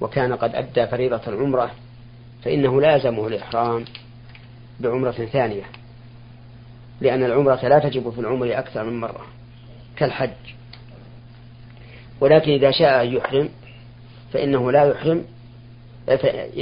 وكان 0.00 0.32
قد 0.32 0.54
أدى 0.54 0.86
فريضة 0.86 1.20
العمرة 1.26 1.70
فإنه 2.44 2.80
لازمه 2.80 3.26
الإحرام. 3.26 3.84
بعمرة 4.80 5.10
ثانية 5.10 5.62
لأن 7.00 7.24
العمرة 7.24 7.68
لا 7.68 7.78
تجب 7.78 8.10
في 8.10 8.18
العمر 8.18 8.58
أكثر 8.58 8.84
من 8.84 9.00
مرة 9.00 9.26
كالحج. 9.96 10.30
ولكن 12.20 12.52
إذا 12.52 12.70
شاء 12.70 13.02
أن 13.02 13.12
يحرم 13.16 13.48
فإنه 14.32 14.72
لا 14.72 14.84
يحرم 14.84 15.24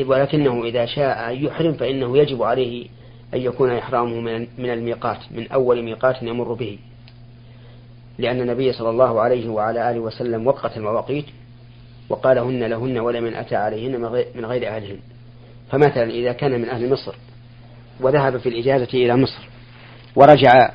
ولكنه 0.07 0.65
إذا 0.65 0.87
شاء 0.87 1.31
أن 1.31 1.45
يحرم 1.45 1.73
فإنه 1.73 2.19
يجب 2.19 2.43
عليه 2.43 2.89
أن 3.35 3.41
يكون 3.41 3.71
إحرامه 3.71 4.21
من 4.59 4.71
الميقات 4.71 5.19
من 5.31 5.49
أول 5.49 5.83
ميقات 5.83 6.23
يمر 6.23 6.53
به. 6.53 6.79
لأن 8.19 8.41
النبي 8.41 8.73
صلى 8.73 8.91
الله 8.91 9.21
عليه 9.21 9.49
وعلى 9.49 9.91
آله 9.91 10.01
وسلم 10.01 10.47
وقت 10.47 10.77
المواقيت 10.77 11.25
وقال 12.09 12.39
هن 12.39 12.65
لهن 12.65 12.99
ولمن 12.99 13.35
أتى 13.35 13.57
عليهن 13.57 14.01
من 14.35 14.45
غير 14.45 14.69
أهلهن. 14.69 14.99
فمثلا 15.71 16.11
إذا 16.11 16.33
كان 16.33 16.61
من 16.61 16.69
أهل 16.69 16.91
مصر 16.91 17.15
وذهب 18.03 18.37
في 18.37 18.49
الإجازة 18.49 18.89
إلى 18.95 19.17
مصر. 19.17 19.49
ورجع 20.17 20.71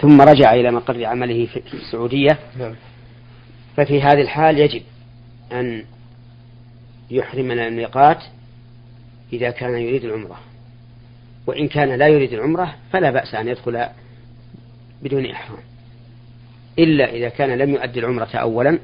ثم 0.00 0.20
رجع 0.20 0.54
إلى 0.54 0.70
مقر 0.70 1.04
عمله 1.04 1.46
في 1.46 1.74
السعودية. 1.74 2.38
نعم. 2.58 2.74
ففي 3.76 4.02
هذه 4.02 4.20
الحال 4.20 4.58
يجب 4.58 4.82
أن 5.52 5.84
يحرم 7.10 7.44
من 7.44 7.58
الميقات 7.58 8.24
إذا 9.32 9.50
كان 9.50 9.78
يريد 9.78 10.04
العمرة. 10.04 10.38
وإن 11.46 11.68
كان 11.68 11.98
لا 11.98 12.08
يريد 12.08 12.32
العمرة 12.32 12.74
فلا 12.92 13.10
بأس 13.10 13.34
أن 13.34 13.48
يدخل 13.48 13.86
بدون 15.02 15.26
إحرام. 15.26 15.58
إلا 16.78 17.12
إذا 17.12 17.28
كان 17.28 17.58
لم 17.58 17.70
يؤدي 17.70 18.00
العمرة 18.00 18.28
أولا 18.34 18.78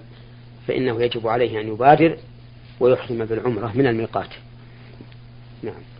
فإنه 0.69 1.03
يجب 1.03 1.29
عليه 1.29 1.61
أن 1.61 1.69
يبادر 1.69 2.17
ويحرم 2.81 3.25
بالعمرة 3.25 3.73
من 3.75 3.87
الميقات. 3.87 4.31
نعم. 5.63 5.96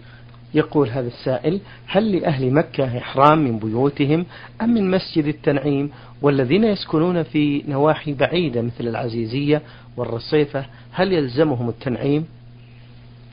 يقول 0.55 0.89
هذا 0.89 1.07
السائل 1.07 1.61
هل 1.87 2.17
لأهل 2.17 2.51
مكة 2.51 2.99
إحرام 2.99 3.39
من 3.39 3.59
بيوتهم 3.59 4.27
أم 4.63 4.75
من 4.75 4.91
مسجد 4.91 5.27
التنعيم 5.27 5.91
والذين 6.23 6.65
يسكنون 6.65 7.23
في 7.23 7.63
نواحي 7.69 8.13
بعيدة 8.13 8.63
مثل 8.63 8.89
العزيزية 8.89 9.63
والرصيفة 9.97 10.67
هل 10.93 11.13
يلزمهم 11.13 11.69
التنعيم؟ 11.69 12.27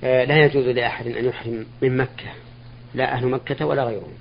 آه، 0.04 0.26
لا 0.26 0.46
يجوز 0.46 0.66
لأحد 0.66 1.08
أن 1.08 1.26
يحرم 1.26 1.66
من 1.82 1.98
مكة 1.98 2.26
لا 2.96 3.14
أهل 3.14 3.28
مكة 3.28 3.66
ولا 3.66 3.84
غيرهم 3.84 4.14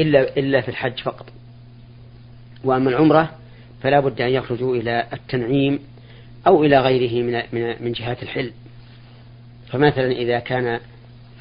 إلا 0.00 0.36
إلا 0.36 0.60
في 0.60 0.68
الحج 0.68 0.98
فقط. 0.98 1.26
وأما 2.64 2.90
العمرة 2.90 3.30
فلا 3.82 4.00
بد 4.00 4.20
أن 4.20 4.30
يخرجوا 4.30 4.76
إلى 4.76 5.06
التنعيم 5.12 5.78
أو 6.46 6.64
إلى 6.64 6.80
غيره 6.80 7.22
من 7.22 7.42
من 7.52 7.84
من 7.84 7.92
جهات 7.92 8.22
الحل. 8.22 8.52
فمثلا 9.68 10.12
إذا 10.12 10.38
كان 10.38 10.80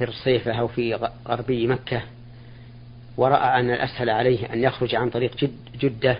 في 0.05 0.11
الصيفة 0.11 0.51
أو 0.51 0.67
في 0.67 1.09
غربي 1.27 1.67
مكة 1.67 2.01
ورأى 3.17 3.59
أن 3.59 3.71
الأسهل 3.71 4.09
عليه 4.09 4.53
أن 4.53 4.63
يخرج 4.63 4.95
عن 4.95 5.09
طريق 5.09 5.37
جد 5.37 5.55
جدة 5.79 6.17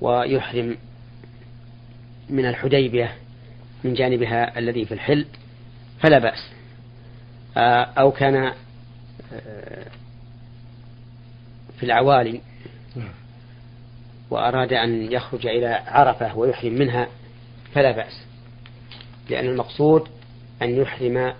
ويحرم 0.00 0.76
من 2.30 2.46
الحديبية 2.46 3.14
من 3.84 3.94
جانبها 3.94 4.58
الذي 4.58 4.84
في 4.84 4.94
الحل 4.94 5.26
فلا 6.00 6.18
بأس. 6.18 6.50
آه، 7.56 7.82
أو 7.84 8.12
كان 8.12 8.52
آه، 9.32 9.86
في 11.78 11.82
العوالي 11.82 12.40
وأراد 14.30 14.72
أن 14.72 15.12
يخرج 15.12 15.46
إلى 15.46 15.82
عرفة 15.86 16.38
ويحرم 16.38 16.72
منها 16.72 17.08
فلا 17.74 17.90
بأس. 17.90 18.22
لأن 19.30 19.46
المقصود 19.46 20.08
أن 20.62 20.76
يحرم 20.76 21.34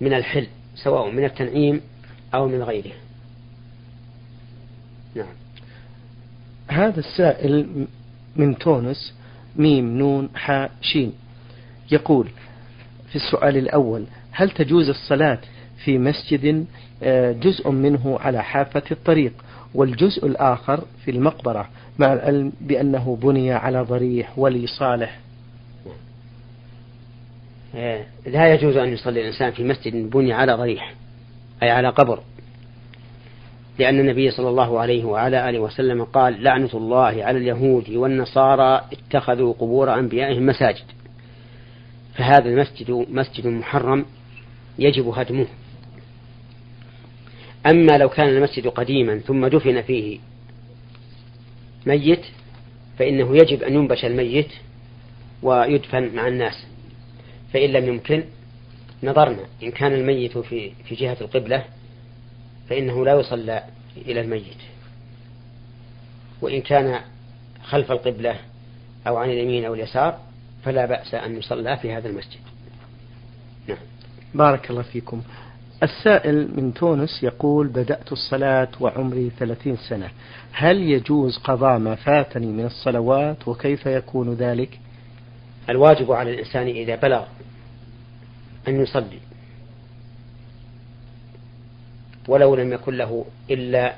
من 0.00 0.14
الحل 0.14 0.46
سواء 0.74 1.10
من 1.10 1.24
التنعيم 1.24 1.80
أو 2.34 2.48
من 2.48 2.62
غيره. 2.62 2.92
نعم. 5.14 5.26
هذا 6.68 7.00
السائل 7.00 7.86
من 8.36 8.58
تونس 8.58 9.14
ميم 9.56 9.98
نون 9.98 10.28
حاء 10.34 10.70
شين 10.80 11.12
يقول 11.90 12.28
في 13.08 13.16
السؤال 13.16 13.56
الأول 13.56 14.04
هل 14.30 14.50
تجوز 14.50 14.88
الصلاة 14.88 15.38
في 15.84 15.98
مسجد 15.98 16.66
آه، 17.02 17.32
جزء 17.32 17.70
منه 17.70 18.18
على 18.20 18.42
حافة 18.42 18.82
الطريق 18.90 19.32
والجزء 19.74 20.26
الآخر 20.26 20.84
في 21.04 21.10
المقبرة 21.10 21.68
مع 21.98 22.12
العلم 22.12 22.52
بأنه 22.60 23.18
بني 23.22 23.52
على 23.52 23.80
ضريح 23.80 24.38
ولي 24.38 24.66
صالح؟ 24.66 25.20
لا 28.26 28.54
يجوز 28.54 28.76
أن 28.76 28.92
يصلي 28.92 29.20
الإنسان 29.20 29.52
في 29.52 29.64
مسجد 29.64 30.10
بني 30.10 30.32
على 30.32 30.52
ضريح 30.52 30.94
أي 31.62 31.70
على 31.70 31.88
قبر. 31.88 32.22
لأن 33.78 34.00
النبي 34.00 34.30
صلى 34.30 34.48
الله 34.48 34.80
عليه 34.80 35.04
وعلى 35.04 35.48
آله 35.48 35.58
وسلم 35.58 36.04
قال 36.04 36.42
لعنة 36.42 36.70
الله 36.74 37.24
على 37.24 37.38
اليهود 37.38 37.90
والنصارى 37.90 38.84
اتخذوا 38.92 39.52
قبور 39.52 39.94
أنبيائهم 39.94 40.46
مساجد. 40.46 40.84
فهذا 42.14 42.48
المسجد 42.48 42.90
مسجد 42.90 43.46
محرم 43.46 44.06
يجب 44.78 45.08
هدمه. 45.08 45.46
أما 47.66 47.98
لو 47.98 48.08
كان 48.08 48.28
المسجد 48.28 48.66
قديما 48.66 49.18
ثم 49.18 49.46
دفن 49.46 49.82
فيه 49.82 50.18
ميت 51.86 52.22
فإنه 52.98 53.36
يجب 53.36 53.62
أن 53.62 53.74
ينبش 53.74 54.04
الميت 54.04 54.50
ويدفن 55.42 56.14
مع 56.14 56.28
الناس. 56.28 56.66
فإن 57.52 57.70
لم 57.70 57.88
يمكن 57.88 58.24
نظرنا. 59.02 59.44
إن 59.62 59.70
كان 59.70 59.92
الميت 59.92 60.38
في 60.38 60.72
في 60.84 60.94
جهة 60.94 61.16
القبلة 61.20 61.64
فإنه 62.68 63.04
لا 63.04 63.20
يصلى 63.20 63.64
إلى 63.96 64.20
الميت. 64.20 64.62
وإن 66.40 66.60
كان 66.60 67.00
خلف 67.64 67.92
القبلة 67.92 68.36
أو 69.06 69.16
عن 69.16 69.30
اليمين 69.30 69.64
أو 69.64 69.74
اليسار 69.74 70.18
فلا 70.64 70.86
بأس 70.86 71.14
أن 71.14 71.36
يصلى 71.36 71.76
في 71.76 71.92
هذا 71.92 72.08
المسجد. 72.08 72.40
نعم. 73.68 73.78
بارك 74.34 74.70
الله 74.70 74.82
فيكم. 74.82 75.22
السائل 75.82 76.48
من 76.56 76.74
تونس 76.74 77.22
يقول 77.22 77.68
بدأت 77.68 78.12
الصلاة 78.12 78.68
وعمري 78.80 79.30
ثلاثين 79.38 79.76
سنة. 79.76 80.10
هل 80.52 80.82
يجوز 80.82 81.38
قضاء 81.38 81.78
ما 81.78 81.94
فاتني 81.94 82.46
من 82.46 82.64
الصلوات 82.64 83.48
وكيف 83.48 83.86
يكون 83.86 84.34
ذلك؟ 84.34 84.78
الواجب 85.70 86.12
على 86.12 86.30
الإنسان 86.30 86.66
إذا 86.66 86.96
بلغ 86.96 87.24
أن 88.68 88.82
يصلي 88.82 89.18
ولو 92.28 92.54
لم 92.54 92.72
يكن 92.72 92.96
له 92.96 93.24
إلا 93.50 93.94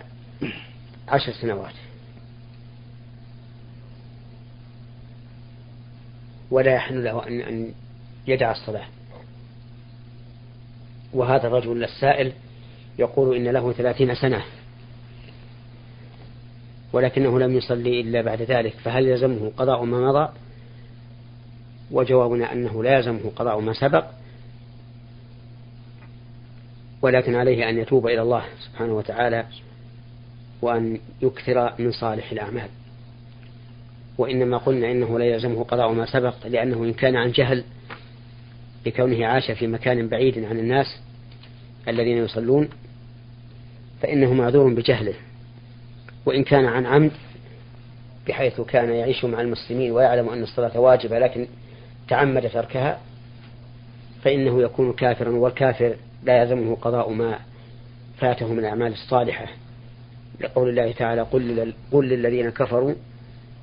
عشر 1.08 1.32
سنوات. 1.32 1.74
ولا 6.50 6.74
يحن 6.74 7.02
له 7.02 7.28
أن 7.28 7.72
يدع 8.26 8.50
الصلاة. 8.50 8.86
وهذا 11.12 11.46
الرجل 11.46 11.84
السائل 11.84 12.32
يقول 12.98 13.36
إن 13.36 13.48
له 13.48 13.72
ثلاثين 13.72 14.14
سنة 14.14 14.44
ولكنه 16.92 17.38
لم 17.38 17.56
يصلي 17.56 18.00
إلا 18.00 18.22
بعد 18.22 18.42
ذلك 18.42 18.74
فهل 18.84 19.06
يلزمه 19.06 19.52
قضاء 19.56 19.84
ما 19.84 20.00
مضى؟ 20.00 20.32
وجوابنا 21.90 22.52
أنه 22.52 22.82
لا 22.82 22.96
يلزمه 22.96 23.30
قضاء 23.36 23.60
ما 23.60 23.72
سبق 23.72 24.04
ولكن 27.02 27.34
عليه 27.34 27.68
أن 27.68 27.78
يتوب 27.78 28.06
إلى 28.06 28.22
الله 28.22 28.44
سبحانه 28.60 28.92
وتعالى 28.92 29.44
وأن 30.62 30.98
يكثر 31.22 31.72
من 31.78 31.92
صالح 31.92 32.32
الأعمال. 32.32 32.68
وإنما 34.18 34.56
قلنا 34.56 34.90
إنه 34.90 35.18
لا 35.18 35.24
يلزمه 35.24 35.64
قضاء 35.64 35.92
ما 35.92 36.06
سبق 36.06 36.46
لأنه 36.46 36.84
إن 36.84 36.92
كان 36.92 37.16
عن 37.16 37.30
جهل 37.30 37.64
لكونه 38.86 39.26
عاش 39.26 39.50
في 39.50 39.66
مكان 39.66 40.08
بعيد 40.08 40.44
عن 40.44 40.58
الناس 40.58 40.86
الذين 41.88 42.16
يصلون 42.16 42.68
فإنه 44.02 44.34
معذور 44.34 44.74
بجهله. 44.74 45.14
وإن 46.26 46.44
كان 46.44 46.64
عن 46.64 46.86
عمد 46.86 47.12
بحيث 48.28 48.60
كان 48.60 48.94
يعيش 48.94 49.24
مع 49.24 49.40
المسلمين 49.40 49.92
ويعلم 49.92 50.28
أن 50.28 50.42
الصلاة 50.42 50.80
واجبة 50.80 51.18
لكن 51.18 51.46
تعمد 52.08 52.50
تركها 52.50 52.98
فإنه 54.22 54.62
يكون 54.62 54.92
كافرا 54.92 55.30
والكافر 55.30 55.96
لا 56.24 56.42
يلزمه 56.42 56.76
قضاء 56.76 57.10
ما 57.10 57.38
فاته 58.18 58.52
من 58.52 58.58
الأعمال 58.58 58.92
الصالحة. 58.92 59.46
لقول 60.40 60.68
الله 60.68 60.92
تعالى 60.92 61.22
قل, 61.22 61.72
قل 61.92 62.08
للذين 62.08 62.50
كفروا 62.50 62.94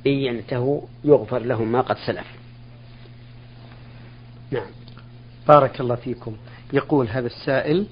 إن 0.08 0.12
ينتهوا 0.12 0.82
يغفر 1.04 1.40
لهم 1.40 1.72
ما 1.72 1.82
قد 1.82 1.98
سلف. 2.06 2.28
نعم. 4.52 4.68
بارك 5.48 5.82
الله 5.82 5.96
فيكم. 5.96 6.36
يقول 6.74 7.08
هذا 7.08 7.28
السائل 7.28 7.86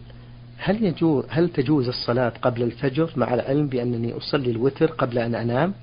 هل 0.58 0.84
يجوز 0.84 1.26
هل 1.30 1.50
تجوز 1.50 1.88
الصلاة 1.88 2.34
قبل 2.42 2.64
الفجر 2.64 3.14
مع 3.16 3.34
العلم 3.34 3.68
بأنني 3.68 4.18
أصلي 4.18 4.52
الوتر 4.52 4.92
قبل 4.92 5.18
أن 5.18 5.36
أنام؟ 5.36 5.74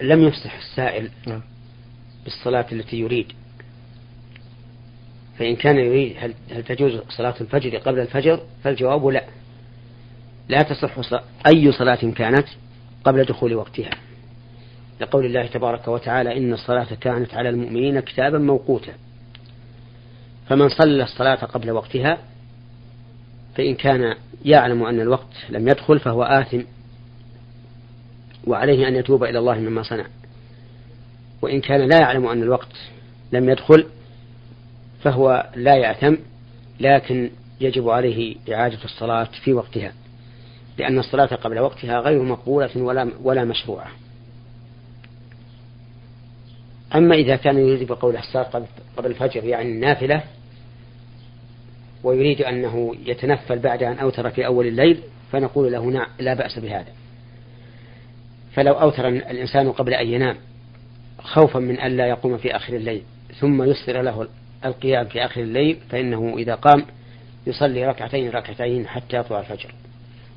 لم 0.00 0.22
يفسح 0.22 0.56
السائل 0.56 1.10
نعم. 1.26 1.42
بالصلاة 2.24 2.66
التي 2.72 2.96
يريد. 2.96 3.32
فإن 5.38 5.56
كان 5.56 5.76
يريد 5.76 6.16
هل, 6.18 6.34
هل 6.50 6.64
تجوز 6.64 7.00
صلاة 7.08 7.34
الفجر 7.40 7.78
قبل 7.78 7.98
الفجر؟ 7.98 8.40
فالجواب 8.64 9.06
لا. 9.06 9.24
لا 10.48 10.62
تصح 10.62 11.22
أي 11.46 11.72
صلاة 11.72 12.10
كانت 12.16 12.46
قبل 13.04 13.24
دخول 13.24 13.54
وقتها. 13.54 13.90
لقول 15.00 15.26
الله 15.26 15.46
تبارك 15.46 15.88
وتعالى 15.88 16.36
إن 16.36 16.52
الصلاة 16.52 16.94
كانت 17.00 17.34
على 17.34 17.48
المؤمنين 17.48 18.00
كتابا 18.00 18.38
موقوتا. 18.38 18.92
فمن 20.48 20.68
صلى 20.68 21.02
الصلاة 21.02 21.44
قبل 21.44 21.70
وقتها 21.70 22.18
فإن 23.56 23.74
كان 23.74 24.14
يعلم 24.44 24.82
أن 24.82 25.00
الوقت 25.00 25.34
لم 25.50 25.68
يدخل 25.68 25.98
فهو 25.98 26.22
آثم. 26.22 26.60
وعليه 28.48 28.88
أن 28.88 28.96
يتوب 28.96 29.24
إلى 29.24 29.38
الله 29.38 29.58
مما 29.58 29.82
صنع 29.82 30.06
وإن 31.42 31.60
كان 31.60 31.88
لا 31.88 32.00
يعلم 32.00 32.26
أن 32.26 32.42
الوقت 32.42 32.76
لم 33.32 33.48
يدخل 33.48 33.86
فهو 35.02 35.50
لا 35.56 35.76
يأثم 35.76 36.14
لكن 36.80 37.30
يجب 37.60 37.88
عليه 37.88 38.36
إعادة 38.52 38.84
الصلاة 38.84 39.28
في 39.44 39.52
وقتها 39.52 39.92
لأن 40.78 40.98
الصلاة 40.98 41.26
قبل 41.26 41.58
وقتها 41.58 42.00
غير 42.00 42.22
مقبولة 42.22 42.70
ولا 42.76 43.10
ولا 43.22 43.44
مشروعة. 43.44 43.90
أما 46.94 47.14
إذا 47.14 47.36
كان 47.36 47.58
يريد 47.58 47.88
بقول 47.88 48.16
الصلاة 48.16 48.66
قبل 48.96 49.10
الفجر 49.10 49.44
يعني 49.44 49.72
النافلة 49.72 50.22
ويريد 52.04 52.42
أنه 52.42 52.94
يتنفل 53.06 53.58
بعد 53.58 53.82
أن 53.82 53.98
أوتر 53.98 54.30
في 54.30 54.46
أول 54.46 54.66
الليل 54.66 55.02
فنقول 55.32 55.72
له 55.72 55.84
نعم 55.84 56.06
لا 56.18 56.34
بأس 56.34 56.58
بهذا 56.58 56.92
فلو 58.58 58.72
أوتر 58.72 59.08
الإنسان 59.08 59.72
قبل 59.72 59.94
أن 59.94 60.06
ينام 60.06 60.36
خوفا 61.18 61.58
من 61.58 61.80
أن 61.80 61.96
لا 61.96 62.06
يقوم 62.06 62.38
في 62.38 62.56
آخر 62.56 62.76
الليل 62.76 63.02
ثم 63.40 63.62
يسر 63.62 64.02
له 64.02 64.28
القيام 64.64 65.06
في 65.06 65.24
آخر 65.24 65.40
الليل 65.40 65.78
فإنه 65.90 66.34
إذا 66.38 66.54
قام 66.54 66.84
يصلي 67.46 67.86
ركعتين 67.86 68.30
ركعتين 68.30 68.86
حتى 68.86 69.16
يطلع 69.16 69.40
الفجر 69.40 69.74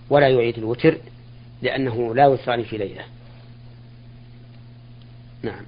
ولا 0.10 0.28
يعيد 0.28 0.58
الوتر 0.58 0.98
لأنه 1.62 2.16
لا 2.16 2.28
وتران 2.28 2.64
في 2.64 2.78
ليلة. 2.78 3.02
نعم. 5.44 5.64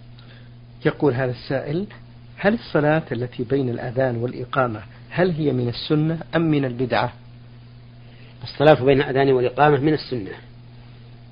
يقول 0.86 1.14
هذا 1.14 1.32
السائل 1.32 1.88
هل 2.38 2.54
الصلاة 2.54 3.04
التي 3.12 3.44
بين 3.44 3.70
الأذان 3.70 4.16
والإقامة 4.16 4.82
هل 5.10 5.32
هي 5.32 5.52
من 5.52 5.70
السنة 5.70 6.20
أم 6.36 6.42
من 6.42 6.66
البدعة؟ 6.66 7.14
الصلاة 8.44 8.84
بين 8.84 9.02
الأذان 9.02 9.32
والإقامة 9.32 9.78
من 9.78 9.94
السنة. 9.94 10.53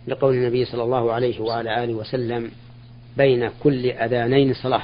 لقول 0.07 0.35
النبي 0.35 0.65
صلى 0.65 0.83
الله 0.83 1.13
عليه 1.13 1.39
وعلى 1.39 1.83
آله 1.83 1.93
وسلم 1.93 2.51
بين 3.17 3.49
كل 3.63 3.85
أذانين 3.85 4.53
صلاة. 4.53 4.83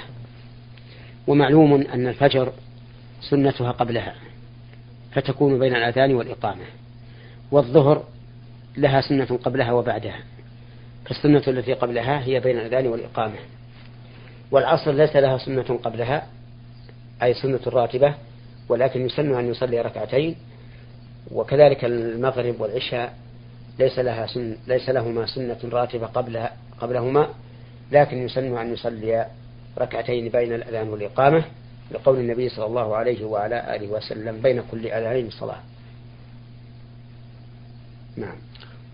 ومعلوم 1.28 1.74
أن 1.74 2.08
الفجر 2.08 2.54
سنتها 3.22 3.72
قبلها 3.72 4.16
فتكون 5.12 5.60
بين 5.60 5.76
الأذان 5.76 6.16
والإقامة 6.16 6.66
والظهر 7.52 8.04
لها 8.78 9.02
سنة 9.02 9.40
قبلها 9.44 9.72
وبعدها 9.72 10.20
فالسنة 11.06 11.44
التي 11.48 11.74
قبلها 11.74 12.24
هي 12.24 12.40
بين 12.40 12.58
الأذان 12.58 12.88
والإقامة 12.88 13.36
والعصر 14.52 14.92
ليس 14.92 15.16
لها 15.16 15.38
سنة 15.38 15.80
قبلها 15.84 16.28
أي 17.24 17.34
سنة 17.34 17.60
راتبة 17.68 18.14
ولكن 18.70 19.06
يسن 19.06 19.34
أن 19.34 19.50
يصلي 19.50 19.82
ركعتين 19.82 20.36
وكذلك 21.32 21.86
المغرب 21.86 22.62
والعشاء 22.62 23.14
ليس 23.80 24.00
لها 24.00 24.28
سن 24.28 24.56
ليس 24.68 24.90
لهما 24.90 25.26
سنة 25.26 25.58
راتبة 25.64 26.06
قبلها 26.06 26.52
قبلهما 26.82 27.30
لكن 27.92 28.18
يسن 28.18 28.58
أن 28.58 28.74
يصلي 28.74 29.28
ركعتين 29.80 30.30
بين 30.30 30.54
الأذان 30.54 30.90
والإقامة 30.90 31.44
لقول 31.92 32.20
النبي 32.20 32.50
صلى 32.50 32.66
الله 32.66 32.96
عليه 32.96 33.26
وعلى 33.26 33.76
آله 33.76 33.88
وسلم 33.88 34.42
بين 34.42 34.64
كل 34.72 34.88
أذانين 34.88 35.30
صلاة 35.30 35.60
نعم. 38.18 38.36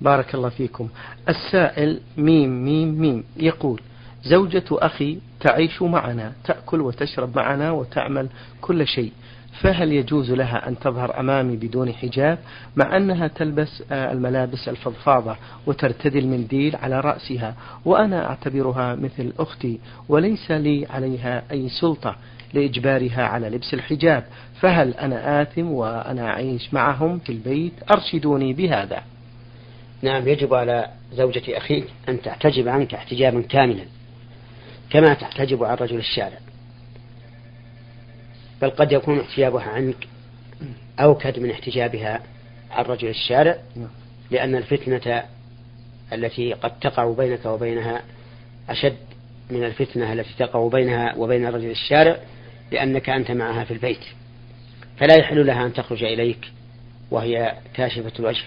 بارك 0.01 0.35
الله 0.35 0.49
فيكم. 0.49 0.89
السائل 1.29 2.01
ميم 2.17 2.65
ميم 2.65 3.01
ميم 3.01 3.23
يقول 3.37 3.81
زوجة 4.23 4.63
أخي 4.71 5.19
تعيش 5.39 5.81
معنا 5.81 6.33
تأكل 6.43 6.81
وتشرب 6.81 7.35
معنا 7.35 7.71
وتعمل 7.71 8.29
كل 8.61 8.87
شيء. 8.87 9.11
فهل 9.61 9.91
يجوز 9.91 10.31
لها 10.31 10.67
أن 10.67 10.79
تظهر 10.79 11.19
أمامي 11.19 11.55
بدون 11.55 11.93
حجاب 11.93 12.37
مع 12.75 12.97
أنها 12.97 13.27
تلبس 13.27 13.83
آه، 13.91 14.11
الملابس 14.11 14.69
الفضفاضة 14.69 15.35
وترتدي 15.67 16.19
المنديل 16.19 16.75
على 16.75 16.99
رأسها 16.99 17.55
وأنا 17.85 18.29
أعتبرها 18.29 18.95
مثل 18.95 19.33
أختي 19.39 19.79
وليس 20.09 20.51
لي 20.51 20.87
عليها 20.89 21.43
أي 21.51 21.69
سلطة 21.69 22.15
لإجبارها 22.53 23.23
على 23.23 23.49
لبس 23.49 23.73
الحجاب. 23.73 24.23
فهل 24.61 24.93
أنا 24.93 25.41
آثم 25.41 25.71
وأنا 25.71 26.29
أعيش 26.29 26.73
معهم 26.73 27.19
في 27.19 27.31
البيت؟ 27.31 27.73
أرشدوني 27.91 28.53
بهذا. 28.53 29.03
نعم 30.01 30.27
يجب 30.27 30.53
على 30.53 30.87
زوجة 31.13 31.57
أخيك 31.57 31.85
أن 32.09 32.21
تحتجب 32.21 32.67
عنك 32.67 32.93
احتجابا 32.93 33.41
كاملا 33.41 33.85
كما 34.89 35.13
تحتجب 35.13 35.63
عن 35.63 35.75
رجل 35.75 35.97
الشارع. 35.97 36.37
بل 38.63 38.69
قد 38.69 38.91
يكون 38.91 39.19
احتجابها 39.19 39.63
عنك 39.63 40.07
أوكد 40.99 41.39
من 41.39 41.51
احتجابها 41.51 42.21
عن 42.71 42.85
رجل 42.85 43.07
الشارع 43.07 43.57
لأن 44.31 44.55
الفتنة 44.55 45.23
التي 46.13 46.53
قد 46.53 46.79
تقع 46.79 47.13
بينك 47.13 47.45
وبينها 47.45 48.01
أشد 48.69 48.97
من 49.49 49.63
الفتنة 49.63 50.13
التي 50.13 50.33
تقع 50.39 50.67
بينها 50.67 51.15
وبين 51.15 51.45
رجل 51.47 51.71
الشارع 51.71 52.17
لأنك 52.71 53.09
أنت 53.09 53.31
معها 53.31 53.63
في 53.63 53.71
البيت. 53.71 54.05
فلا 54.97 55.17
يحل 55.19 55.47
لها 55.47 55.65
أن 55.65 55.73
تخرج 55.73 56.03
إليك 56.03 56.51
وهي 57.11 57.55
كاشفة 57.73 58.11
الوجه 58.19 58.45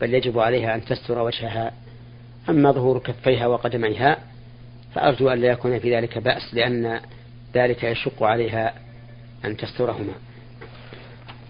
بل 0.00 0.14
يجب 0.14 0.38
عليها 0.38 0.74
أن 0.74 0.84
تستر 0.84 1.18
وجهها. 1.18 1.72
أما 2.48 2.72
ظهور 2.72 2.98
كفيها 2.98 3.46
وقدميها 3.46 4.18
فأرجو 4.94 5.28
أن 5.28 5.40
لا 5.40 5.48
يكون 5.48 5.78
في 5.78 5.96
ذلك 5.96 6.18
بأس 6.18 6.54
لأن 6.54 7.00
ذلك 7.54 7.84
يشق 7.84 8.22
عليها 8.22 8.89
أن 9.44 9.56
تسترهما. 9.56 10.12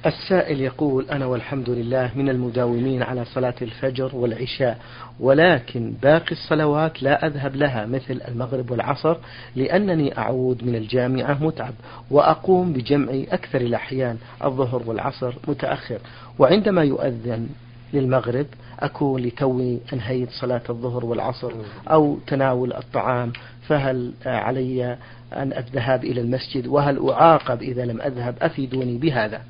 السائل 0.06 0.60
يقول 0.60 1.06
أنا 1.10 1.26
والحمد 1.26 1.70
لله 1.70 2.10
من 2.14 2.28
المداومين 2.28 3.02
على 3.02 3.24
صلاة 3.24 3.54
الفجر 3.62 4.16
والعشاء 4.16 4.78
ولكن 5.20 5.92
باقي 6.02 6.32
الصلوات 6.32 7.02
لا 7.02 7.26
أذهب 7.26 7.56
لها 7.56 7.86
مثل 7.86 8.20
المغرب 8.28 8.70
والعصر 8.70 9.16
لأنني 9.56 10.18
أعود 10.18 10.64
من 10.64 10.76
الجامعة 10.76 11.44
متعب 11.44 11.74
وأقوم 12.10 12.72
بجمع 12.72 13.12
أكثر 13.12 13.60
الأحيان 13.60 14.18
الظهر 14.44 14.82
والعصر 14.86 15.34
متأخر 15.48 15.98
وعندما 16.38 16.82
يؤذن 16.84 17.48
للمغرب 17.92 18.46
أكون 18.80 19.22
لتوي 19.22 19.80
أنهيت 19.92 20.30
صلاة 20.30 20.62
الظهر 20.70 21.04
والعصر 21.04 21.52
أو 21.88 22.18
تناول 22.26 22.72
الطعام 22.72 23.32
فهل 23.68 24.12
علي 24.26 24.96
أن 25.32 25.52
الذهاب 25.52 26.04
إلى 26.04 26.20
المسجد؟ 26.20 26.66
وهل 26.66 27.10
أعاقب 27.10 27.62
إذا 27.62 27.84
لم 27.84 28.00
أذهب؟ 28.00 28.34
أفيدوني 28.42 28.98
بهذا. 28.98 29.42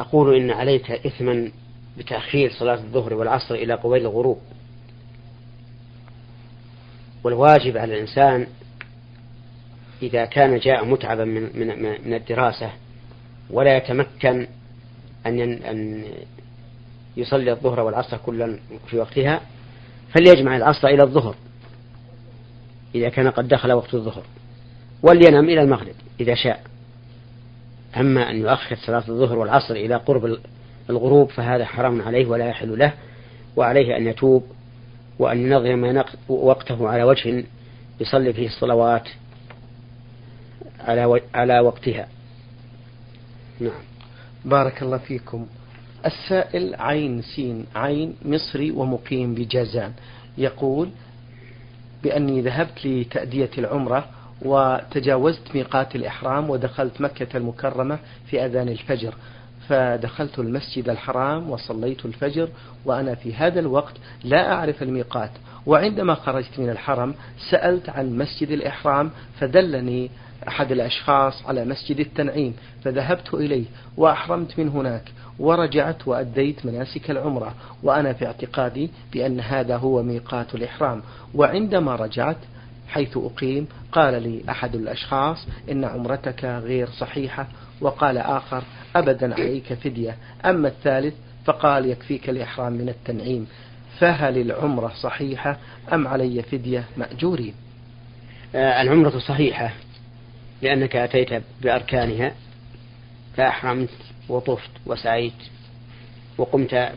أقول 0.00 0.36
إن 0.36 0.50
عليك 0.50 0.90
إثما 0.90 1.50
بتأخير 1.98 2.50
صلاة 2.50 2.74
الظهر 2.74 3.14
والعصر 3.14 3.54
إلى 3.54 3.74
قبيل 3.74 4.02
الغروب. 4.02 4.38
والواجب 7.24 7.76
على 7.76 7.94
الإنسان 7.94 8.46
إذا 10.02 10.24
كان 10.24 10.58
جاء 10.58 10.84
متعبا 10.84 11.24
من 11.24 11.42
من 11.54 11.82
من 12.04 12.14
الدراسة 12.14 12.70
ولا 13.50 13.76
يتمكن 13.76 14.46
أن 15.26 15.40
أن 15.40 16.04
يصلي 17.20 17.52
الظهر 17.52 17.80
والعصر 17.80 18.16
كلا 18.16 18.58
في 18.86 18.98
وقتها 18.98 19.40
فليجمع 20.14 20.56
العصر 20.56 20.88
إلى 20.88 21.02
الظهر 21.02 21.34
إذا 22.94 23.08
كان 23.08 23.30
قد 23.30 23.48
دخل 23.48 23.72
وقت 23.72 23.94
الظهر 23.94 24.22
ولينم 25.02 25.44
إلى 25.44 25.62
المغرب 25.62 25.94
إذا 26.20 26.34
شاء. 26.34 26.62
أما 27.96 28.30
أن 28.30 28.36
يؤخر 28.36 28.76
صلاة 28.76 29.04
الظهر 29.08 29.38
والعصر 29.38 29.74
إلى 29.74 29.94
قرب 29.94 30.38
الغروب 30.90 31.30
فهذا 31.30 31.64
حرام 31.64 32.02
عليه 32.02 32.26
ولا 32.26 32.46
يحل 32.48 32.78
له 32.78 32.92
وعليه 33.56 33.96
أن 33.96 34.06
يتوب 34.06 34.44
وأن 35.18 35.38
ينظم 35.38 36.02
وقته 36.28 36.88
على 36.88 37.02
وجه 37.02 37.44
يصلي 38.00 38.32
فيه 38.32 38.46
الصلوات 38.46 39.08
على 40.80 41.20
على 41.34 41.60
وقتها. 41.60 42.08
نعم. 43.60 43.82
بارك 44.44 44.82
الله 44.82 44.98
فيكم. 44.98 45.46
السائل 46.06 46.74
عين 46.74 47.22
سين 47.22 47.66
عين 47.74 48.16
مصري 48.24 48.70
ومقيم 48.70 49.34
بجازان. 49.34 49.92
يقول 50.38 50.88
بأني 52.02 52.40
ذهبت 52.40 52.86
لتأدية 52.86 53.50
العمرة 53.58 54.08
وتجاوزت 54.42 55.54
ميقات 55.54 55.96
الإحرام 55.96 56.50
ودخلت 56.50 57.00
مكة 57.00 57.36
المكرمة 57.36 57.98
في 58.26 58.44
أذان 58.46 58.68
الفجر. 58.68 59.14
فدخلت 59.68 60.38
المسجد 60.38 60.88
الحرام 60.88 61.50
وصليت 61.50 62.04
الفجر 62.04 62.48
وأنا 62.84 63.14
في 63.14 63.34
هذا 63.34 63.60
الوقت 63.60 63.94
لا 64.24 64.52
أعرف 64.52 64.82
الميقات. 64.82 65.30
وعندما 65.66 66.14
خرجت 66.14 66.58
من 66.58 66.70
الحرم 66.70 67.14
سألت 67.50 67.88
عن 67.88 68.18
مسجد 68.18 68.50
الإحرام 68.50 69.10
فدلني 69.40 70.10
أحد 70.48 70.72
الأشخاص 70.72 71.46
على 71.46 71.64
مسجد 71.64 72.00
التنعيم 72.00 72.56
فذهبت 72.84 73.34
إليه 73.34 73.64
وأحرمت 73.96 74.58
من 74.58 74.68
هناك 74.68 75.12
ورجعت 75.38 76.08
وأديت 76.08 76.66
مناسك 76.66 77.10
العمرة 77.10 77.54
وأنا 77.82 78.12
في 78.12 78.26
اعتقادي 78.26 78.90
بأن 79.12 79.40
هذا 79.40 79.76
هو 79.76 80.02
ميقات 80.02 80.54
الإحرام. 80.54 81.02
وعندما 81.34 81.96
رجعت 81.96 82.36
حيث 82.88 83.16
أقيم 83.16 83.66
قال 83.92 84.22
لي 84.22 84.40
أحد 84.50 84.74
الأشخاص 84.74 85.46
إن 85.70 85.84
عمرتك 85.84 86.44
غير 86.44 86.88
صحيحة 86.90 87.46
وقال 87.80 88.18
آخر 88.18 88.62
أبدا 88.96 89.34
عليك 89.34 89.74
فدية 89.74 90.16
أما 90.44 90.68
الثالث 90.68 91.14
فقال 91.44 91.86
يكفيك 91.86 92.30
الإحرام 92.30 92.72
من 92.72 92.88
التنعيم 92.88 93.46
فهل 93.98 94.38
العمرة 94.38 94.92
صحيحة 95.02 95.58
أم 95.92 96.08
علي 96.08 96.42
فدية 96.42 96.84
مأجورين؟ 96.96 97.54
آه، 98.54 98.82
العمرة 98.82 99.18
صحيحة. 99.18 99.72
لأنك 100.62 100.96
أتيت 100.96 101.42
بأركانها 101.62 102.34
فأحرمت 103.36 103.90
وطفت 104.28 104.70
وسعيت 104.86 105.32
وقمت 106.38 106.92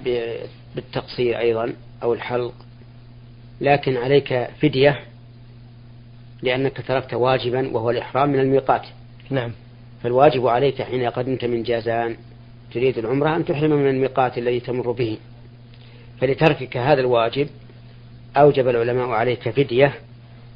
بالتقصير 0.76 1.39
أيضا 1.39 1.73
أو 2.04 2.13
الحلق. 2.13 2.54
لكن 3.62 3.97
عليك 3.97 4.49
فدية 4.62 4.99
لأنك 6.41 6.82
تركت 6.88 7.13
واجبا 7.13 7.69
وهو 7.71 7.89
الإحرام 7.89 8.30
من 8.30 8.39
الميقات. 8.39 8.86
نعم. 9.30 9.52
فالواجب 10.04 10.47
عليك 10.47 10.82
حين 10.82 11.10
قدمت 11.10 11.45
من 11.45 11.63
جازان 11.63 12.17
تريد 12.73 12.97
العمرة 12.97 13.36
أن 13.36 13.45
تحرم 13.45 13.71
من 13.71 13.89
الميقات 13.89 14.38
الذي 14.38 14.60
تمر 14.60 14.91
به. 14.91 15.17
فلتركك 16.21 16.78
هذا 16.78 17.02
الواجب 17.02 17.47
أوجب 18.38 18.67
العلماء 18.67 19.10
عليك 19.10 19.49
فدية 19.49 19.93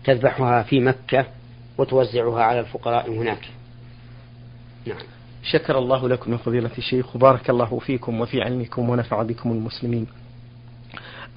تذبحها 0.03 0.63
في 0.63 0.79
مكة 0.79 1.25
وتوزعها 1.77 2.43
على 2.43 2.59
الفقراء 2.59 3.09
هناك. 3.09 3.47
نعم. 4.85 4.97
شكر 5.43 5.77
الله 5.77 6.09
لكم 6.09 6.31
يا 6.31 6.37
فضيلة 6.37 6.71
الشيخ 6.77 7.15
وبارك 7.15 7.49
الله 7.49 7.79
فيكم 7.79 8.21
وفي 8.21 8.41
علمكم 8.41 8.89
ونفع 8.89 9.23
بكم 9.23 9.51
المسلمين. 9.51 10.07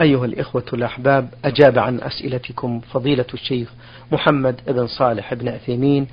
أيها 0.00 0.24
الإخوة 0.24 0.64
الأحباب 0.72 1.29
أجاب 1.44 1.79
عن 1.79 2.00
أسئلتكم 2.00 2.81
فضيلة 2.81 3.24
الشيخ 3.35 3.72
محمد 4.12 4.61
بن 4.66 4.87
صالح 4.87 5.35
بن 5.35 5.48
عثيمين 5.48 6.07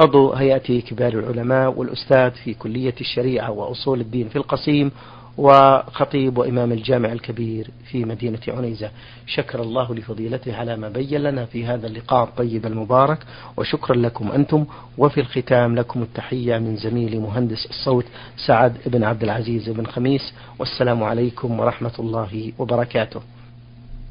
عضو 0.00 0.32
هيئة 0.32 0.80
كبار 0.80 1.12
العلماء 1.12 1.78
والأستاذ 1.78 2.30
في 2.30 2.54
كلية 2.54 2.94
الشريعة 3.00 3.50
وأصول 3.50 4.00
الدين 4.00 4.28
في 4.28 4.36
القصيم 4.36 4.90
وخطيب 5.38 6.38
وإمام 6.38 6.72
الجامع 6.72 7.12
الكبير 7.12 7.70
في 7.90 8.04
مدينة 8.04 8.38
عنيزة. 8.48 8.90
شكر 9.26 9.62
الله 9.62 9.94
لفضيلته 9.94 10.56
على 10.56 10.76
ما 10.76 10.88
بين 10.88 11.20
لنا 11.20 11.44
في 11.44 11.66
هذا 11.66 11.86
اللقاء 11.86 12.24
الطيب 12.24 12.66
المبارك 12.66 13.18
وشكرا 13.56 13.96
لكم 13.96 14.32
أنتم. 14.32 14.64
وفي 14.98 15.20
الختام 15.20 15.74
لكم 15.74 16.02
التحية 16.02 16.58
من 16.58 16.76
زميلي 16.76 17.18
مهندس 17.18 17.66
الصوت 17.66 18.04
سعد 18.46 18.76
بن 18.86 19.04
عبد 19.04 19.22
العزيز 19.22 19.68
بن 19.68 19.86
خميس. 19.86 20.32
والسلام 20.58 21.02
عليكم 21.02 21.60
ورحمة 21.60 21.94
الله 21.98 22.52
وبركاته. 22.58 23.20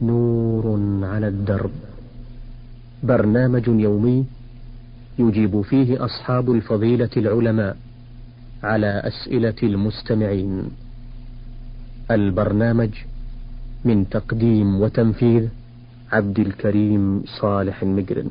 نور 0.01 0.79
على 1.03 1.27
الدرب. 1.27 1.71
برنامج 3.03 3.67
يومي 3.67 4.25
يجيب 5.19 5.61
فيه 5.61 6.05
أصحاب 6.05 6.51
الفضيلة 6.51 7.09
العلماء 7.17 7.77
على 8.63 9.01
أسئلة 9.05 9.55
المستمعين. 9.63 10.82
البرنامج 12.11 12.89
من 13.85 14.09
تقديم 14.09 14.81
وتنفيذ 14.81 15.47
عبد 16.11 16.39
الكريم 16.39 17.23
صالح 17.41 17.81
المجرم 17.83 18.29